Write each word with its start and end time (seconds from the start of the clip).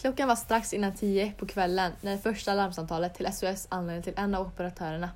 Klockan 0.00 0.28
var 0.28 0.36
strax 0.36 0.72
innan 0.72 0.94
tio 0.94 1.32
på 1.38 1.46
kvällen 1.46 1.92
när 2.00 2.12
det 2.12 2.18
första 2.18 2.54
larmsamtalet 2.54 3.14
till 3.14 3.32
SOS 3.32 3.66
anlände 3.70 4.02
till 4.02 4.12
en 4.16 4.34
av 4.34 4.46
operatörerna. 4.46 5.10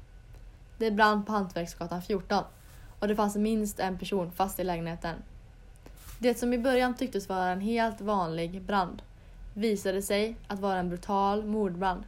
Det 0.79 0.91
brann 0.91 1.25
på 1.25 1.33
Hantverksgatan 1.33 2.03
14 2.03 2.45
och 2.99 3.09
det 3.09 3.17
fanns 3.17 3.37
minst 3.37 3.81
en 3.81 3.99
person 3.99 4.33
fast 4.33 4.59
i 4.59 4.65
lägenheten. 4.65 5.17
Det 6.19 6.39
som 6.39 6.53
i 6.53 6.59
början 6.59 6.95
tycktes 6.95 7.29
vara 7.29 7.49
en 7.49 7.61
helt 7.61 8.01
vanlig 8.01 8.63
brand 8.63 9.03
visade 9.55 10.03
sig 10.03 10.37
att 10.47 10.61
vara 10.61 10.79
en 10.79 10.89
brutal 10.89 11.45
mordbrand 11.45 12.05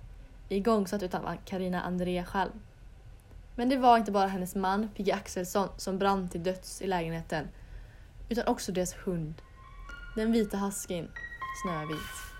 igångsatt 0.48 1.02
utav 1.02 1.36
Karina 1.44 1.82
André 1.82 2.24
själv. 2.24 2.52
Men 3.56 3.68
det 3.68 3.76
var 3.76 3.98
inte 3.98 4.12
bara 4.12 4.26
hennes 4.26 4.54
man 4.54 4.88
Pigge 4.88 5.14
Axelsson 5.14 5.68
som 5.76 5.98
brann 5.98 6.28
till 6.28 6.42
döds 6.42 6.82
i 6.82 6.86
lägenheten 6.86 7.48
utan 8.28 8.46
också 8.46 8.72
deras 8.72 8.94
hund. 8.94 9.34
Den 10.16 10.32
vita 10.32 10.56
huskin 10.56 11.08
Snövit. 11.62 12.33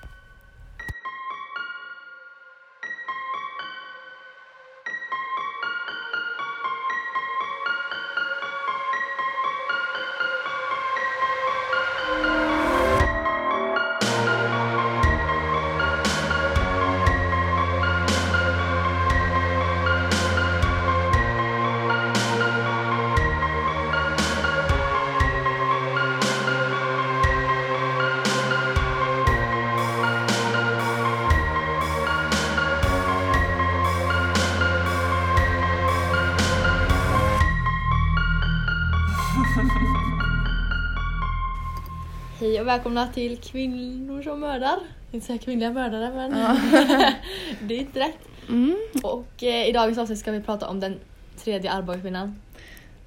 Och 42.65 42.69
välkomna 42.69 43.09
till 43.09 43.39
Kvinnor 43.39 44.23
som 44.23 44.41
mördar. 44.41 44.79
Inte 45.13 45.27
säga 45.27 45.39
kvinnliga 45.39 45.71
mördare 45.71 46.11
men 46.15 46.31
det 47.61 47.75
är 47.75 47.79
inte 47.79 48.01
rätt. 48.01 48.19
Mm. 48.49 48.77
Och 49.03 49.43
eh, 49.43 49.69
i 49.69 49.73
dagens 49.73 49.99
avsnitt 49.99 50.19
ska 50.19 50.33
vi 50.33 50.41
prata 50.41 50.69
om 50.69 50.81
den 50.81 51.01
tredje 51.45 51.73
Arboga-kvinnan. 51.73 52.41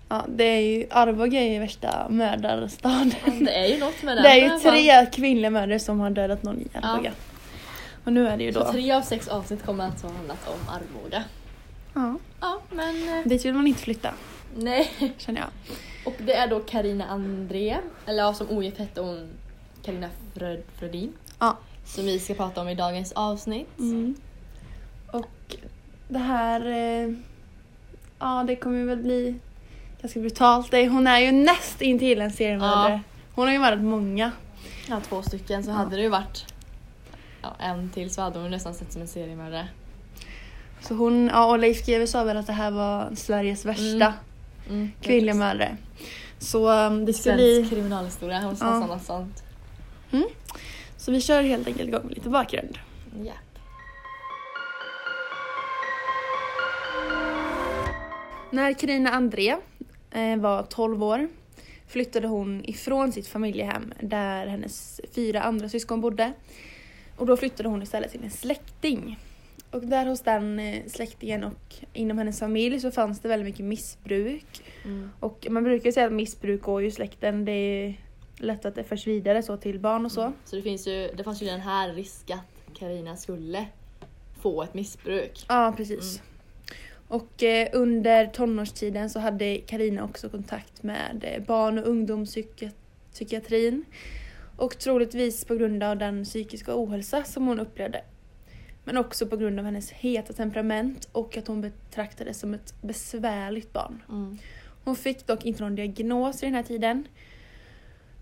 Ja, 0.10 0.26
det 0.28 0.44
är 0.44 0.60
ju, 0.60 0.88
Arboga 0.90 1.40
är 1.40 1.54
ju 1.54 1.60
värsta 1.60 2.08
mördarstaden. 2.10 3.12
Det 3.40 3.56
är 3.56 3.68
ju 3.68 3.80
något 3.80 4.04
med 4.04 4.18
den. 4.18 4.24
Det 4.24 4.30
är 4.30 4.54
ju 4.54 4.60
tre 4.60 5.06
kvinnliga 5.06 5.50
mördare 5.50 5.80
som 5.80 6.00
har 6.00 6.10
dödat 6.10 6.44
någon 6.44 6.62
i 6.62 6.68
Arboga. 6.74 7.12
Och 8.04 8.14
nu 8.14 8.28
är 8.28 8.38
det 8.38 8.44
ju 8.44 8.54
Så 8.54 8.60
då... 8.60 8.72
tre 8.72 8.92
av 8.92 9.02
sex 9.02 9.28
avsnitt 9.28 9.66
kommer 9.66 9.86
alltså 9.86 10.08
handlat 10.08 10.48
om 10.48 10.60
Arboga. 10.70 11.24
Ja, 11.94 12.16
Ja, 12.42 12.62
men 12.72 13.20
eh, 13.20 13.28
dit 13.28 13.46
vill 13.46 13.54
man 13.54 13.68
inte 13.68 13.82
flytta, 13.82 14.14
nej. 14.56 14.92
känner 15.18 15.42
jag. 15.42 15.50
Och 16.06 16.16
det 16.20 16.34
är 16.34 16.48
då 16.48 16.60
Karina 16.60 17.06
André, 17.06 17.78
eller 18.06 18.24
ja, 18.24 18.34
som 18.34 18.50
ogift 18.50 18.78
hette 18.78 19.02
hon 19.02 19.30
Karina 19.88 20.10
Fröd, 20.34 20.64
Frödin. 20.80 21.14
Ja. 21.40 21.58
Som 21.86 22.06
vi 22.06 22.20
ska 22.20 22.34
prata 22.34 22.62
om 22.62 22.70
i 22.70 22.76
dagens 22.76 23.12
avsnitt. 23.12 23.80
Mm. 23.80 24.16
Och 25.12 25.56
det 26.08 26.20
här... 26.20 26.66
Eh, 26.66 27.14
ja, 28.20 28.44
det 28.48 28.56
kommer 28.56 28.84
väl 28.86 28.98
bli 28.98 29.36
ganska 30.02 30.20
brutalt. 30.20 30.72
Det, 30.72 30.88
hon 30.90 31.08
är 31.08 31.20
ju 31.20 31.32
näst 31.32 31.82
intill 31.82 32.22
en 32.22 32.32
seriemördare. 32.32 33.02
Hon 33.36 33.46
har 33.46 33.54
ju 33.54 33.60
mördat 33.60 33.82
många. 33.82 34.32
Ja, 34.90 35.00
två 35.10 35.22
stycken 35.22 35.64
så 35.64 35.70
Ja. 35.70 35.74
hade 35.74 35.96
det 35.96 36.02
ju 36.02 36.10
varit 36.10 36.46
ja, 37.42 37.56
en 37.60 37.90
till 37.90 38.10
så 38.14 38.22
hade 38.22 38.40
hon 38.40 38.52
nästan 38.52 38.74
sett 38.74 38.92
som 38.94 39.02
en 39.02 39.08
seriemördare. 39.08 39.68
Så 40.82 40.94
hon, 40.94 41.28
ja, 41.34 41.46
och 41.46 41.60
Leif 41.60 41.86
GW 41.86 42.08
sa 42.08 42.24
väl 42.24 42.38
att 42.38 42.48
det 42.48 42.54
här 42.54 42.72
var 42.72 43.16
Sveriges 43.16 43.66
värsta 43.66 44.14
Mm. 44.70 44.80
Mm, 44.82 44.92
kvinnliga 45.02 45.36
mördare. 45.36 45.78
Så 46.40 46.72
um, 46.88 47.06
det 47.06 47.14
ska 47.14 47.24
Svensk 47.24 47.38
bli... 47.38 47.68
kriminalhistoria, 47.70 48.40
hon 48.42 48.56
sa 48.56 48.88
Ja. 48.90 49.00
sånt 49.00 49.44
sånt. 50.12 50.26
Så 50.98 51.12
vi 51.12 51.22
kör 51.22 51.42
helt 51.42 51.68
enkelt 51.68 51.90
igång 51.90 52.02
med 52.04 52.16
lite 52.16 52.30
bakgrund. 52.30 52.78
Ja. 53.26 53.34
När 58.52 58.74
Carina 58.74 59.10
André 59.10 59.56
eh, 60.12 60.38
var 60.38 60.64
12 60.64 61.04
år 61.04 61.28
flyttade 61.88 62.28
hon 62.28 62.66
ifrån 62.66 63.12
sitt 63.12 63.28
familjehem 63.28 63.94
där 64.02 64.48
hennes 64.48 65.02
fyra 65.16 65.42
andra 65.42 65.70
syskon 65.70 66.02
bodde. 66.02 66.34
Och 67.18 67.26
då 67.26 67.38
flyttade 67.38 67.70
hon 67.70 67.84
istället 67.84 68.12
till 68.12 68.24
en 68.24 68.32
släkting. 68.32 69.20
Och 69.72 69.82
där 69.82 70.06
hos 70.06 70.22
den 70.22 70.60
eh, 70.60 70.86
släktingen 70.88 71.44
och 71.44 71.76
inom 71.94 72.18
hennes 72.18 72.40
familj 72.40 72.80
så 72.80 72.92
fanns 72.92 73.20
det 73.20 73.28
väldigt 73.28 73.46
mycket 73.46 73.66
missbruk. 73.66 74.62
Mm. 74.86 75.10
Och 75.20 75.48
man 75.50 75.64
brukar 75.64 75.92
säga 75.92 76.06
att 76.06 76.14
missbruk 76.14 76.62
går 76.62 76.82
ju 76.82 76.88
i 76.88 76.92
släkten. 76.92 77.46
Det 77.46 77.52
är 77.52 77.96
lätt 78.38 78.66
att 78.66 78.76
det 78.76 78.84
förs 78.84 79.08
vidare 79.08 79.44
så 79.44 79.58
till 79.58 79.80
barn 79.80 80.06
och 80.06 80.12
så. 80.12 80.34
Så 80.46 80.56
det, 80.56 80.62
finns 80.62 80.88
ju, 80.88 81.10
det 81.18 81.24
fanns 81.24 81.42
ju 81.42 81.46
den 81.46 81.60
här 81.60 81.94
risk 81.94 82.32
att 82.32 82.74
Karina 82.74 83.18
skulle 83.18 83.66
få 84.42 84.64
ett 84.64 84.74
missbruk. 84.74 85.46
Ja, 85.50 85.74
precis. 85.78 86.22
Och 87.08 87.44
eh, 87.44 87.70
under 87.74 88.26
tonårstiden 88.26 89.10
så 89.10 89.20
hade 89.20 89.58
Karina 89.58 90.04
också 90.04 90.30
kontakt 90.30 90.84
med 90.84 91.26
eh, 91.28 91.44
barn 91.44 91.80
och 91.80 91.88
ungdomspsykiatrin. 91.88 93.86
Och 94.58 94.80
troligtvis 94.80 95.46
på 95.46 95.56
grund 95.56 95.84
av 95.84 95.98
den 95.98 96.24
psykiska 96.24 96.72
ohälsa 96.76 97.24
som 97.24 97.48
hon 97.48 97.60
upplevde. 97.60 98.02
Men 98.84 98.98
också 98.98 99.28
på 99.28 99.38
grund 99.38 99.60
av 99.60 99.66
hennes 99.66 99.92
heta 99.92 100.34
temperament 100.34 101.10
och 101.12 101.38
att 101.38 101.48
hon 101.48 101.62
betraktades 101.62 102.40
som 102.40 102.54
ett 102.54 102.82
besvärligt 102.82 103.74
barn. 103.74 104.04
Mm. 104.10 104.38
Hon 104.84 104.96
fick 104.96 105.28
dock 105.28 105.46
inte 105.46 105.64
någon 105.64 105.76
diagnos 105.76 106.44
i 106.44 106.46
den 106.46 106.56
här 106.56 106.64
tiden. 106.64 107.08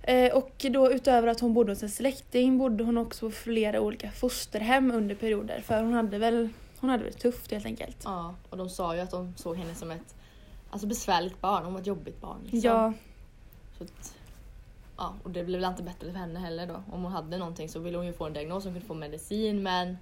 Eh, 0.08 0.34
Och 0.34 0.66
då 0.72 0.92
utöver 0.92 1.28
att 1.28 1.40
hon 1.40 1.54
bodde 1.54 1.72
hos 1.72 1.84
en 1.84 1.90
släkting 1.90 2.58
bodde 2.58 2.84
hon 2.84 2.98
också 2.98 3.26
på 3.30 3.32
flera 3.36 3.82
olika 3.82 4.12
fosterhem 4.12 4.92
under 4.92 5.16
perioder. 5.16 5.62
För 5.62 5.82
hon 5.84 5.94
hade 5.94 6.18
väl, 6.18 6.50
hon 6.80 6.90
hade 6.90 7.04
väl 7.04 7.14
tufft 7.14 7.52
helt 7.52 7.66
enkelt. 7.66 7.98
Ja, 8.04 8.36
och 8.50 8.58
de 8.58 8.70
sa 8.70 8.96
ju 8.96 9.02
att 9.02 9.12
de 9.12 9.34
såg 9.38 9.56
henne 9.58 9.76
som 9.76 9.92
ett 9.92 10.16
alltså 10.70 10.88
besvärligt 10.88 11.42
barn, 11.42 11.64
hon 11.64 11.74
var 11.74 11.82
ett 11.82 11.88
jobbigt 11.88 12.22
barn. 12.22 12.38
Liksom. 12.44 12.60
Ja, 12.72 12.94
Så 13.78 13.84
att, 13.84 14.16
ja, 14.98 15.14
och 15.24 15.30
det 15.32 15.44
blev 15.44 15.62
väl 15.62 15.70
inte 15.70 15.84
bättre 15.84 16.12
för 16.12 16.20
henne 16.20 16.40
heller 16.40 16.68
då. 16.68 16.84
Om 16.92 17.04
hon 17.04 17.12
hade 17.12 17.38
någonting 17.38 17.70
så 17.70 17.80
ville 17.80 17.98
hon 17.98 18.06
ju 18.06 18.14
få 18.14 18.26
en 18.26 18.34
diagnos, 18.34 18.64
hon 18.64 18.74
kunde 18.74 18.88
få 18.88 18.94
medicin 18.94 19.64
men 19.64 19.98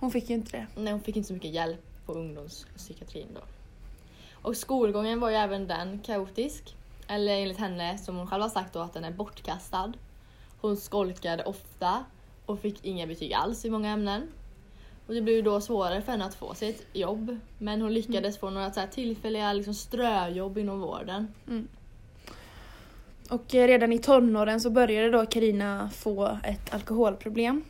hon 0.00 0.10
fick 0.10 0.28
ju 0.30 0.34
inte 0.34 0.56
det. 0.56 0.66
nej, 0.80 0.92
hon 0.92 1.02
fick 1.02 1.16
inte 1.16 1.26
så 1.26 1.34
mycket 1.34 1.50
hjälp 1.50 1.80
på 2.06 2.12
ungdomspsykiatrin 2.12 3.26
då. 3.34 3.40
Och 4.32 4.56
skolgången 4.56 5.20
var 5.20 5.30
ju 5.30 5.36
även 5.36 5.66
den 5.66 5.98
kaotisk. 5.98 6.76
Eller 7.08 7.32
enligt 7.32 7.58
henne, 7.58 7.98
som 7.98 8.16
hon 8.16 8.26
själv 8.26 8.42
har 8.42 8.48
sagt 8.48 8.72
då, 8.72 8.80
att 8.80 8.94
den 8.94 9.04
är 9.04 9.10
bortkastad. 9.12 9.92
Hon 10.60 10.76
skolkade 10.76 11.44
ofta 11.44 12.04
och 12.46 12.60
fick 12.60 12.84
inga 12.84 13.06
betyg 13.06 13.32
alls 13.32 13.64
i 13.64 13.70
många 13.70 13.90
ämnen. 13.90 14.28
Och 15.06 15.14
det 15.14 15.22
blev 15.22 15.44
då 15.44 15.60
svårare 15.60 16.02
för 16.02 16.12
henne 16.12 16.24
att 16.24 16.34
få 16.34 16.54
sig 16.54 16.68
ett 16.68 16.86
jobb. 16.92 17.38
Men 17.58 17.80
hon 17.80 17.94
lyckades 17.94 18.38
få 18.38 18.50
några 18.50 18.72
så 18.72 18.80
här 18.80 18.86
tillfälliga 18.86 19.52
liksom 19.52 19.74
ströjobb 19.74 20.58
inom 20.58 20.80
vården. 20.80 21.28
Och 23.30 23.54
eh, 23.54 23.66
redan 23.66 23.92
i 23.92 23.98
tonåren 23.98 24.60
så 24.60 24.70
började 24.70 25.10
då 25.10 25.26
Karina 25.26 25.90
få 25.90 26.38
ett 26.44 26.74
alkoholproblem. 26.74 27.64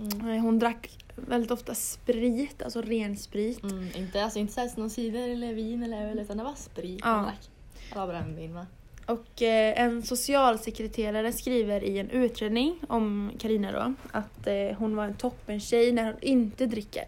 Mm. 0.00 0.28
Eh, 0.30 0.42
Hon 0.42 0.58
drack 0.58 1.04
väldigt 1.16 1.50
ofta 1.50 1.74
sprit, 1.74 2.62
alltså 2.62 2.82
ren 2.82 3.16
sprit. 3.16 3.62
Mm, 3.62 3.88
inte, 3.94 4.24
alltså 4.24 4.38
inte 4.38 4.52
såhär 4.52 4.70
någon 4.76 4.90
cider 4.90 5.28
eller 5.28 5.52
vin 5.54 5.82
eller 5.82 6.10
öl 6.10 6.18
utan 6.18 6.36
det 6.36 6.44
var 6.44 6.54
sprit 6.54 7.00
Ja. 7.04 7.14
hon 7.14 7.24
drack. 7.24 7.50
Var 7.94 8.06
brännvin 8.06 8.54
va? 8.54 8.66
Och 9.08 9.42
eh, 9.42 9.82
en 9.82 10.02
socialsekreterare 10.02 11.32
skriver 11.32 11.84
i 11.84 11.98
en 11.98 12.10
utredning 12.10 12.80
om 12.88 13.32
Karina 13.38 13.72
då 13.72 13.94
att 14.10 14.46
eh, 14.46 14.76
hon 14.78 14.96
var 14.96 15.04
en 15.04 15.14
toppentjej 15.14 15.92
när 15.92 16.04
hon 16.04 16.22
inte 16.22 16.66
dricker. 16.66 17.04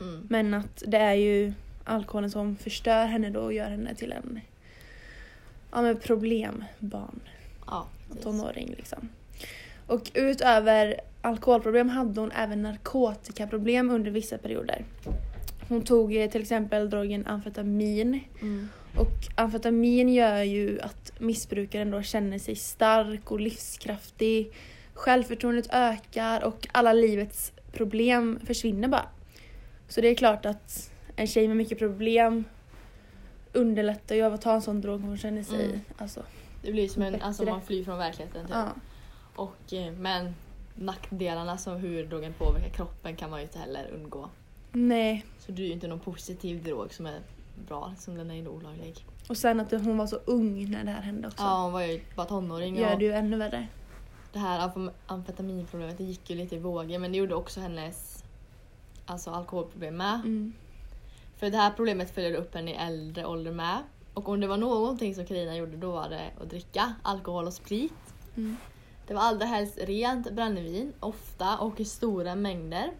Mm. 0.00 0.26
Men 0.30 0.54
att 0.54 0.82
det 0.86 0.96
är 0.96 1.14
ju 1.14 1.52
alkoholen 1.84 2.30
som 2.30 2.56
förstör 2.56 3.06
henne 3.06 3.30
då 3.30 3.40
och 3.40 3.52
gör 3.52 3.68
henne 3.68 3.94
till 3.94 4.12
en 4.12 4.40
ja, 5.72 5.82
men 5.82 5.96
problembarn, 5.96 7.20
Ja, 7.66 7.86
precis. 8.08 8.24
tonåring 8.24 8.74
liksom. 8.76 9.08
Och 9.86 10.10
utöver 10.14 11.00
alkoholproblem 11.20 11.88
hade 11.88 12.20
hon 12.20 12.32
även 12.32 12.62
narkotikaproblem 12.62 13.90
under 13.90 14.10
vissa 14.10 14.38
perioder. 14.38 14.84
Hon 15.72 15.82
tog 15.84 16.16
eh, 16.16 16.30
till 16.30 16.40
exempel 16.42 16.90
drogen 16.90 17.26
amfetamin 17.26 18.20
Mm. 18.40 18.68
och 18.96 19.12
amfetamin 19.34 20.08
gör 20.08 20.42
ju 20.42 20.80
att 20.80 21.12
missbrukaren 21.18 21.90
då 21.90 22.02
känner 22.02 22.38
sig 22.38 22.56
stark 22.56 23.30
och 23.30 23.40
livskraftig. 23.40 24.52
Självförtroendet 24.94 25.66
ökar 25.72 26.44
och 26.44 26.68
alla 26.72 26.92
livets 26.92 27.52
problem 27.72 28.40
försvinner 28.46 28.88
bara. 28.88 29.06
Så 29.88 30.00
det 30.00 30.08
är 30.08 30.14
klart 30.14 30.46
att 30.46 30.90
en 31.16 31.26
tjej 31.26 31.48
med 31.48 31.56
mycket 31.56 31.78
problem 31.78 32.44
underlättar 33.52 34.14
ju 34.14 34.22
av 34.22 34.34
att 34.34 34.42
ta 34.42 34.54
en 34.54 34.62
sån 34.62 34.80
drog 34.80 35.00
hon 35.00 35.18
känner 35.18 35.42
sig... 35.42 35.64
Mm. 35.64 35.80
Alltså, 35.98 36.22
Det 36.62 36.72
blir 36.72 36.88
som 36.88 37.02
en, 37.02 37.12
Bättre. 37.12 37.26
alltså 37.26 37.44
man 37.44 37.62
flyr 37.62 37.84
från 37.84 37.98
verkligheten 37.98 38.46
typ. 38.46 38.54
ja. 38.54 38.68
Och, 39.34 39.72
eh, 39.72 39.92
men 39.92 40.34
nackdelarna 40.74 41.58
som 41.58 41.76
hur 41.76 42.06
drogen 42.06 42.32
påverkar 42.38 42.68
kroppen 42.70 43.16
kan 43.16 43.30
man 43.30 43.38
ju 43.40 43.46
inte 43.46 43.58
heller 43.58 43.90
undgå. 43.94 44.30
Nej. 44.72 45.26
Så 45.38 45.52
det 45.52 45.62
är 45.62 45.66
ju 45.66 45.72
inte 45.72 45.88
någon 45.88 46.00
positiv 46.00 46.62
drog 46.64 46.94
som 46.94 47.06
är 47.06 47.20
bra, 47.68 47.88
liksom 47.90 48.14
den 48.14 48.30
är 48.30 48.34
ju 48.34 48.48
olaglig. 48.48 49.06
Och 49.28 49.36
sen 49.36 49.60
att 49.60 49.70
hon 49.70 49.98
var 49.98 50.06
så 50.06 50.16
ung 50.16 50.70
när 50.70 50.84
det 50.84 50.90
här 50.90 51.02
hände 51.02 51.28
också. 51.28 51.42
Ja, 51.42 51.62
hon 51.62 51.72
var 51.72 51.82
ju 51.82 52.00
bara 52.16 52.26
tonåring 52.26 52.76
Gör 52.76 52.96
det 52.96 53.04
ju 53.04 53.12
ännu 53.12 53.36
värre. 53.36 53.66
det 54.32 54.38
här 54.38 54.68
amf- 54.68 54.90
amfetaminproblemet 55.06 55.98
det 55.98 56.04
gick 56.04 56.30
ju 56.30 56.36
lite 56.36 56.56
i 56.56 56.58
vågor 56.58 56.98
men 56.98 57.12
det 57.12 57.18
gjorde 57.18 57.34
också 57.34 57.60
hennes 57.60 58.24
alltså 59.06 59.30
alkoholproblem 59.30 59.96
med. 59.96 60.14
Mm. 60.14 60.52
För 61.36 61.50
det 61.50 61.56
här 61.56 61.70
problemet 61.76 62.14
följer 62.14 62.34
upp 62.34 62.54
henne 62.54 62.70
i 62.70 62.74
äldre 62.74 63.26
ålder 63.26 63.52
med. 63.52 63.78
Och 64.14 64.28
om 64.28 64.40
det 64.40 64.46
var 64.46 64.56
någonting 64.56 65.14
som 65.14 65.26
Karina 65.26 65.56
gjorde 65.56 65.76
då 65.76 65.92
var 65.92 66.08
det 66.08 66.30
att 66.42 66.50
dricka 66.50 66.94
alkohol 67.02 67.46
och 67.46 67.52
sprit. 67.52 67.92
Mm. 68.36 68.56
Det 69.06 69.14
var 69.14 69.22
allra 69.22 69.44
helst 69.46 69.78
rent 69.82 70.30
brännvin, 70.32 70.92
ofta 71.00 71.58
och 71.58 71.80
i 71.80 71.84
stora 71.84 72.34
mängder. 72.34 72.90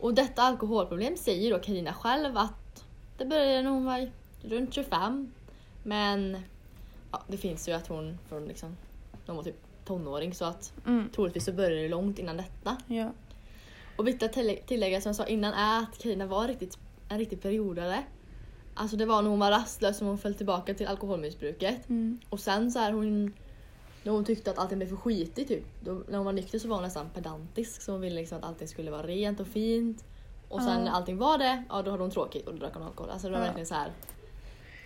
Och 0.00 0.14
detta 0.14 0.42
alkoholproblem 0.42 1.16
säger 1.16 1.50
då 1.50 1.58
Karina 1.58 1.92
själv 1.92 2.36
att 2.36 2.84
det 3.18 3.24
började 3.24 3.62
när 3.62 3.70
hon 3.70 3.84
var 3.84 4.10
runt 4.42 4.74
25. 4.74 5.32
Men 5.82 6.38
ja, 7.12 7.22
det 7.28 7.36
finns 7.36 7.68
ju 7.68 7.72
att 7.72 7.86
hon 7.86 8.18
från 8.28 8.44
liksom, 8.44 8.76
hon 9.26 9.36
var 9.36 9.42
typ 9.42 9.56
tonåring 9.84 10.34
så 10.34 10.44
att 10.44 10.72
Mm. 10.86 11.08
troligtvis 11.14 11.44
så 11.44 11.52
började 11.52 11.82
det 11.82 11.88
långt 11.88 12.18
innan 12.18 12.36
detta. 12.36 12.76
Ja. 12.86 13.10
Och 13.96 14.06
viktigt 14.08 14.22
att 14.22 14.32
tillägga, 14.32 14.62
tillägga 14.62 15.00
som 15.00 15.08
jag 15.08 15.16
sa 15.16 15.26
innan 15.26 15.54
är 15.54 15.82
att 15.82 15.98
Karina 15.98 16.26
var 16.26 16.48
riktigt, 16.48 16.78
en 17.08 17.18
riktig 17.18 17.42
periodare. 17.42 18.02
Alltså 18.74 18.96
det 18.96 19.06
var 19.06 19.22
när 19.22 19.30
hon 19.30 19.38
var 19.38 19.50
rastlös 19.50 19.98
som 19.98 20.06
hon 20.06 20.18
föll 20.18 20.34
tillbaka 20.34 20.74
till 20.74 20.86
alkoholmissbruket. 20.86 21.88
Mm. 21.88 22.18
Och 22.30 22.40
sen 22.40 22.72
så 22.72 22.78
är 22.78 22.92
hon 22.92 23.32
när 24.08 24.14
hon 24.14 24.24
tyckte 24.24 24.50
att 24.50 24.58
allting 24.58 24.78
blev 24.78 24.88
för 24.88 24.96
skitigt 24.96 25.48
typ. 25.48 25.64
Då, 25.84 26.02
när 26.08 26.16
hon 26.18 26.24
var 26.24 26.32
nykter 26.32 26.58
så 26.58 26.68
var 26.68 26.76
hon 26.76 26.84
nästan 26.84 27.06
pedantisk 27.14 27.82
så 27.82 27.92
hon 27.92 28.00
ville 28.00 28.14
liksom 28.16 28.38
att 28.38 28.44
allting 28.44 28.68
skulle 28.68 28.90
vara 28.90 29.02
rent 29.06 29.40
och 29.40 29.46
fint. 29.46 30.04
Och 30.48 30.62
sen 30.62 30.72
Ja. 30.72 30.84
när 30.84 30.90
allting 30.90 31.16
var 31.18 31.38
det, 31.38 31.62
ja 31.68 31.82
då 31.82 31.90
hade 31.90 32.02
hon 32.02 32.10
tråkigt 32.10 32.46
och 32.46 32.52
då 32.54 32.58
drack 32.60 32.74
hon 32.74 32.82
alkohol. 32.82 33.10
Alltså 33.10 33.26
det 33.26 33.32
var 33.32 33.38
Ja. 33.40 33.44
verkligen 33.44 33.66
så 33.66 33.74
här 33.74 33.90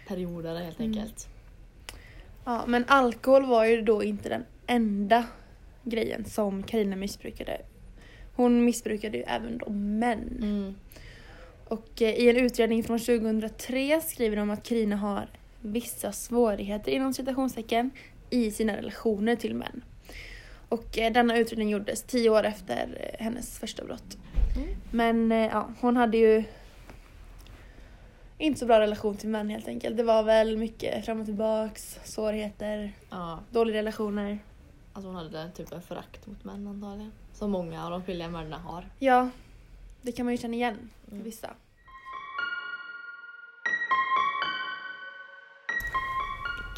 periodare 0.08 0.58
helt 0.58 0.80
Mm. 0.80 0.92
enkelt. 0.92 1.26
Ja, 2.44 2.64
men 2.66 2.84
alkohol 2.88 3.46
var 3.46 3.64
ju 3.64 3.82
då 3.82 4.02
inte 4.02 4.28
den 4.28 4.44
enda 4.66 5.24
grejen 5.82 6.24
som 6.24 6.62
Karina 6.62 6.96
missbrukade. 6.96 7.60
Hon 8.36 8.64
missbrukade 8.64 9.16
ju 9.18 9.22
även 9.22 9.58
då 9.58 9.70
män. 9.70 10.38
Mm. 10.42 10.74
Och 11.68 12.02
eh, 12.02 12.14
i 12.14 12.28
en 12.30 12.36
utredning 12.36 12.84
från 12.84 12.98
2003 12.98 14.00
skriver 14.00 14.36
de 14.36 14.50
att 14.50 14.62
Karina 14.62 14.96
har 14.96 15.28
vissa 15.60 16.12
svårigheter 16.12 16.92
inom 16.92 17.14
citationstecken 17.14 17.90
i 18.32 18.50
sina 18.50 18.76
relationer 18.76 19.36
till 19.36 19.54
män. 19.54 19.84
Och 20.68 20.98
eh, 20.98 21.12
denna 21.12 21.38
utredning 21.38 21.68
gjordes 21.68 22.02
tio 22.02 22.30
år 22.30 22.44
efter 22.44 23.12
eh, 23.18 23.24
hennes 23.24 23.58
första 23.58 23.84
brott. 23.84 24.16
Mm. 24.56 24.68
Men 24.90 25.32
eh, 25.32 25.38
ja, 25.52 25.68
hon 25.80 25.96
hade 25.96 26.16
ju 26.16 26.44
inte 28.38 28.60
så 28.60 28.66
bra 28.66 28.80
relation 28.80 29.16
till 29.16 29.28
män 29.28 29.50
helt 29.50 29.68
enkelt. 29.68 29.96
Det 29.96 30.02
var 30.02 30.22
väl 30.22 30.56
mycket 30.58 31.04
fram 31.04 31.20
och 31.20 31.26
tillbaks, 31.26 31.98
svårigheter, 32.04 32.92
Ja, 33.10 33.38
dåliga 33.50 33.76
relationer. 33.78 34.38
alltså 34.92 35.08
hon 35.08 35.16
hade 35.16 35.50
typ 35.50 35.72
en 35.72 35.82
förakt 35.82 36.26
mot 36.26 36.44
män 36.44 36.66
antagligen. 36.66 37.12
Som 37.32 37.50
många 37.50 37.84
av 37.84 37.90
de 37.90 38.02
kvinnliga 38.04 38.28
mördarna 38.28 38.58
har. 38.58 38.84
Ja, 38.98 39.30
det 40.02 40.12
kan 40.12 40.26
man 40.26 40.34
ju 40.34 40.38
känna 40.38 40.54
igen 40.54 40.90
Mm. 41.12 41.24
vissa. 41.24 41.50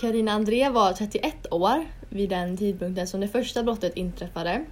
Karina 0.05 0.33
André 0.33 0.69
var 0.69 0.93
31 0.93 1.47
år 1.51 1.85
vid 2.09 2.31
den 2.31 2.57
tidpunkten 2.57 3.07
som 3.07 3.21
det 3.21 3.29
första 3.29 3.63
brottet 3.63 3.97
inträffade. 3.97 4.65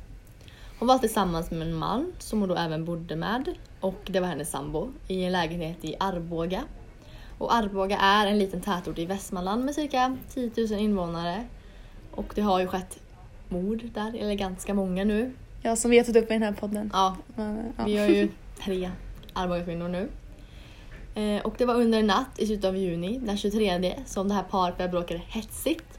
Hon 0.78 0.88
var 0.88 0.98
tillsammans 0.98 1.50
med 1.50 1.62
en 1.62 1.74
man 1.74 2.12
som 2.18 2.40
hon 2.40 2.48
då 2.48 2.54
även 2.54 2.84
bodde 2.84 3.16
med 3.16 3.54
och 3.80 4.00
det 4.04 4.20
var 4.20 4.28
hennes 4.28 4.50
sambo 4.50 4.88
i 5.08 5.24
en 5.24 5.32
lägenhet 5.32 5.84
i 5.84 5.94
Arboga. 6.00 6.62
Och 7.38 7.54
Arboga 7.54 7.98
är 7.98 8.26
en 8.26 8.38
liten 8.38 8.60
tätort 8.60 8.98
i 8.98 9.06
Västmanland 9.06 9.64
med 9.64 9.74
cirka 9.74 10.16
10 10.34 10.50
000 10.56 10.80
invånare. 10.80 11.44
Och 12.10 12.32
det 12.34 12.42
har 12.42 12.60
ju 12.60 12.66
skett 12.66 12.98
mord 13.48 13.82
där, 13.94 14.14
eller 14.14 14.34
ganska 14.34 14.74
många 14.74 15.04
nu. 15.04 15.32
Ja, 15.62 15.76
som 15.76 15.90
vi 15.90 15.98
har 15.98 16.04
tagit 16.04 16.24
upp 16.24 16.30
i 16.30 16.34
den 16.34 16.42
här 16.42 16.52
podden. 16.52 16.90
Ja, 16.92 17.16
Men, 17.34 17.72
ja. 17.76 17.84
vi 17.84 17.96
har 17.96 18.06
ju 18.06 18.28
tre 18.64 18.90
Arboga-kvinnor 19.32 19.88
nu. 19.88 20.08
Eh, 21.14 21.42
och 21.42 21.54
det 21.58 21.64
var 21.64 21.74
under 21.74 21.98
en 21.98 22.06
natt 22.06 22.38
i 22.38 22.46
slutet 22.46 22.64
av 22.64 22.76
juni, 22.76 23.18
den 23.18 23.36
23, 23.36 23.94
som 24.06 24.28
det 24.28 24.34
här 24.34 24.42
paret 24.42 24.76
började 24.76 24.92
bråka 24.92 25.16
hetsigt. 25.16 25.98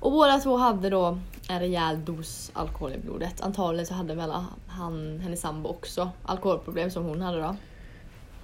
Och 0.00 0.12
båda 0.12 0.38
två 0.38 0.56
hade 0.56 0.90
då 0.90 1.18
en 1.48 1.60
rejäl 1.60 2.04
dos 2.04 2.50
alkohol 2.54 2.92
i 2.92 2.98
blodet. 2.98 3.40
Antagligen 3.40 3.86
så 3.86 3.94
hade 3.94 4.14
väl 4.14 4.30
han, 4.66 5.20
hennes 5.20 5.40
sambo 5.40 5.68
också 5.68 6.10
alkoholproblem 6.22 6.90
som 6.90 7.04
hon 7.04 7.22
hade 7.22 7.40
då. 7.40 7.56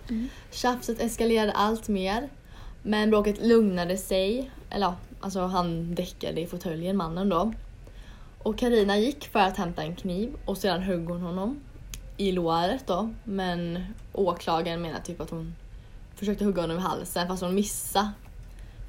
Mm. 0.09 0.29
Tjafset 0.51 1.01
eskalerade 1.01 1.53
allt 1.53 1.89
mer. 1.89 2.29
Men 2.83 3.11
bråket 3.11 3.47
lugnade 3.47 3.97
sig. 3.97 4.51
Eller 4.71 4.87
ja, 4.87 4.95
alltså 5.21 5.41
han 5.41 5.95
däckade 5.95 6.41
i 6.41 6.47
fåtöljen, 6.47 6.97
mannen 6.97 7.29
då. 7.29 7.53
Och 8.43 8.59
Karina 8.59 8.99
gick 8.99 9.29
för 9.29 9.41
att 9.41 9.57
hämta 9.57 9.83
en 9.83 9.97
kniv 9.97 10.37
och 10.45 10.59
sedan 10.59 10.83
högg 10.83 11.09
hon 11.09 11.21
honom 11.21 11.61
i 12.17 12.33
låret 12.33 12.87
då. 12.87 13.11
Men 13.25 13.85
åklagaren 14.13 14.83
menar 14.83 15.01
typ 15.01 15.21
att 15.21 15.31
hon 15.31 15.55
försökte 16.25 16.45
hugga 16.45 16.61
honom 16.63 16.77
i 16.77 16.81
halsen 16.81 17.29
fast 17.29 17.43
hon 17.43 17.55
missade. 17.55 18.11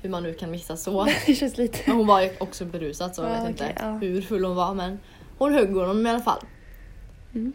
Hur 0.01 0.09
man 0.09 0.23
nu 0.23 0.33
kan 0.33 0.51
missa 0.51 0.77
så. 0.77 1.07
det 1.25 1.35
känns 1.35 1.57
lite... 1.57 1.77
Men 1.85 1.95
hon 1.95 2.07
var 2.07 2.21
ju 2.21 2.29
också 2.39 2.65
berusad 2.65 3.15
så 3.15 3.21
jag 3.21 3.31
Ja, 3.31 3.33
vet 3.33 3.55
okej, 3.55 3.69
inte 3.69 3.83
ja. 3.83 3.91
hur 3.91 4.21
full 4.21 4.45
hon 4.45 4.55
var 4.55 4.73
men 4.73 4.99
hon 5.37 5.53
högg 5.53 5.75
honom 5.75 6.07
i 6.07 6.09
alla 6.09 6.21
fall. 6.21 6.39
Mm. 7.33 7.53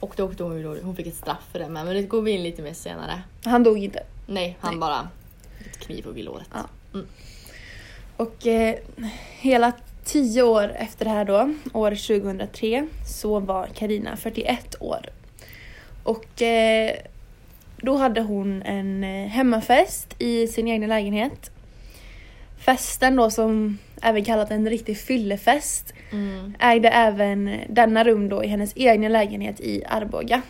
Och 0.00 0.14
då 0.16 0.24
åkte 0.24 0.42
hon, 0.42 0.56
ju 0.56 0.62
då, 0.62 0.76
hon 0.82 0.96
fick 0.96 1.06
ett 1.06 1.14
straff 1.14 1.48
för 1.52 1.58
det 1.58 1.68
med 1.68 1.84
men 1.84 1.94
det 1.94 2.02
går 2.02 2.22
vi 2.22 2.30
in 2.30 2.42
lite 2.42 2.62
mer 2.62 2.72
senare. 2.74 3.22
Han 3.44 3.62
dog 3.62 3.78
inte. 3.78 4.02
Nej, 4.26 4.56
han 4.60 4.72
Nej. 4.72 4.80
bara 4.80 5.08
ett 5.60 5.78
knivhugg 5.78 6.18
i 6.18 6.22
låret. 6.22 6.48
Ja. 6.52 7.00
Och 8.16 8.46
eh, 8.46 8.74
hela 9.40 9.72
tio 10.04 10.42
år 10.42 10.72
efter 10.76 11.04
det 11.04 11.10
här 11.10 11.24
då, 11.24 11.54
år 11.72 11.90
2003, 11.90 12.86
så 13.06 13.40
var 13.40 13.66
Karina 13.66 14.16
41 14.16 14.74
år. 14.80 15.06
Och 16.02 16.42
eh, 16.42 16.96
då 17.76 17.96
hade 17.96 18.20
hon 18.20 18.62
en 18.62 19.04
eh, 19.04 19.26
hemmafest 19.28 20.14
i 20.18 20.46
sin 20.46 20.68
egen 20.68 20.88
lägenhet. 20.88 21.50
Festen 22.58 23.16
då 23.16 23.30
som 23.30 23.78
även 24.02 24.24
kallat 24.24 24.50
en 24.50 24.68
riktig 24.70 24.98
fyllefest 24.98 25.94
Mm. 26.12 26.54
ägde 26.60 26.88
även 26.88 27.58
denna 27.68 28.04
rum 28.04 28.28
då 28.28 28.44
i 28.44 28.46
hennes 28.46 28.72
egna 28.76 29.08
lägenhet 29.08 29.60
i 29.60 29.82
Arboga. 29.88 30.42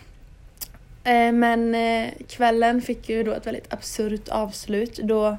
Eh, 1.04 1.33
Men 1.33 1.75
eh, 1.75 2.09
kvällen 2.28 2.83
fick 2.83 3.09
ju 3.09 3.23
då 3.23 3.33
ett 3.33 3.47
väldigt 3.47 3.73
absurt 3.73 4.28
avslut 4.28 4.97
då 5.02 5.37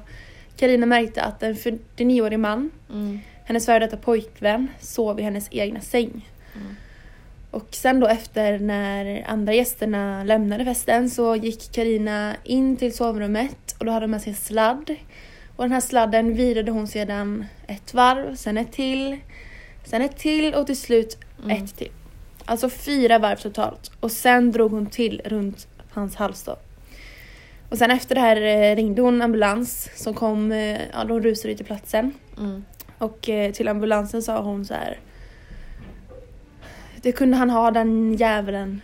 Karina 0.56 0.86
märkte 0.86 1.22
att 1.22 1.42
en 1.42 1.54
49-årig 1.56 2.38
man, 2.38 2.70
Mm. 2.92 3.20
hennes 3.44 3.66
före 3.66 3.78
detta 3.78 3.96
pojkvän, 3.96 4.68
sov 4.80 5.20
i 5.20 5.22
hennes 5.22 5.48
egna 5.50 5.80
säng. 5.80 6.28
Mm. 6.54 6.76
Och 7.50 7.68
sen 7.70 8.00
då 8.00 8.06
efter 8.06 8.58
när 8.58 9.24
andra 9.28 9.52
gästerna 9.52 10.24
lämnade 10.24 10.64
festen 10.64 11.10
så 11.10 11.36
gick 11.36 11.72
Karina 11.72 12.36
in 12.44 12.76
till 12.76 12.96
sovrummet 12.96 13.76
och 13.78 13.84
då 13.84 13.92
hade 13.92 14.04
hon 14.04 14.10
med 14.10 14.22
sig 14.22 14.30
en 14.30 14.36
sladd. 14.36 14.94
Och 15.56 15.64
den 15.64 15.72
här 15.72 15.80
sladden 15.80 16.34
virade 16.34 16.70
hon 16.70 16.88
sedan 16.88 17.44
ett 17.66 17.94
varv, 17.94 18.34
sen 18.34 18.58
ett 18.58 18.72
till, 18.72 19.18
sen 19.84 20.02
ett 20.02 20.16
till 20.16 20.54
och 20.54 20.66
till 20.66 20.76
slut 20.80 21.18
Mm. 21.44 21.64
ett 21.64 21.76
till. 21.76 21.90
Alltså 22.44 22.68
fyra 22.70 23.18
varv 23.18 23.36
totalt. 23.36 23.90
Och 24.00 24.12
sen 24.12 24.52
drog 24.52 24.70
hon 24.70 24.86
till 24.86 25.22
runt 25.24 25.68
hans 25.90 26.16
hals 26.16 26.42
då. 26.42 26.56
Och 27.68 27.78
sen 27.78 27.90
efter 27.90 28.14
det 28.14 28.20
här 28.20 28.42
eh, 28.42 28.76
ringde 28.76 29.02
hon 29.02 29.22
ambulans 29.22 29.90
som 29.94 30.14
kom, 30.14 30.52
eh, 30.52 30.80
ja 30.92 31.04
de 31.04 31.20
rusade 31.20 31.52
ut 31.52 31.56
till 31.56 31.66
platsen. 31.66 32.12
Mm. 32.38 32.64
Och 32.98 33.28
eh, 33.28 33.52
till 33.52 33.68
ambulansen 33.68 34.22
sa 34.22 34.42
hon 34.42 34.64
så 34.64 34.74
här. 34.74 34.98
Det 37.06 37.12
kunde 37.12 37.36
han 37.36 37.50
ha 37.50 37.70
den 37.70 38.14
jäveln. 38.14 38.80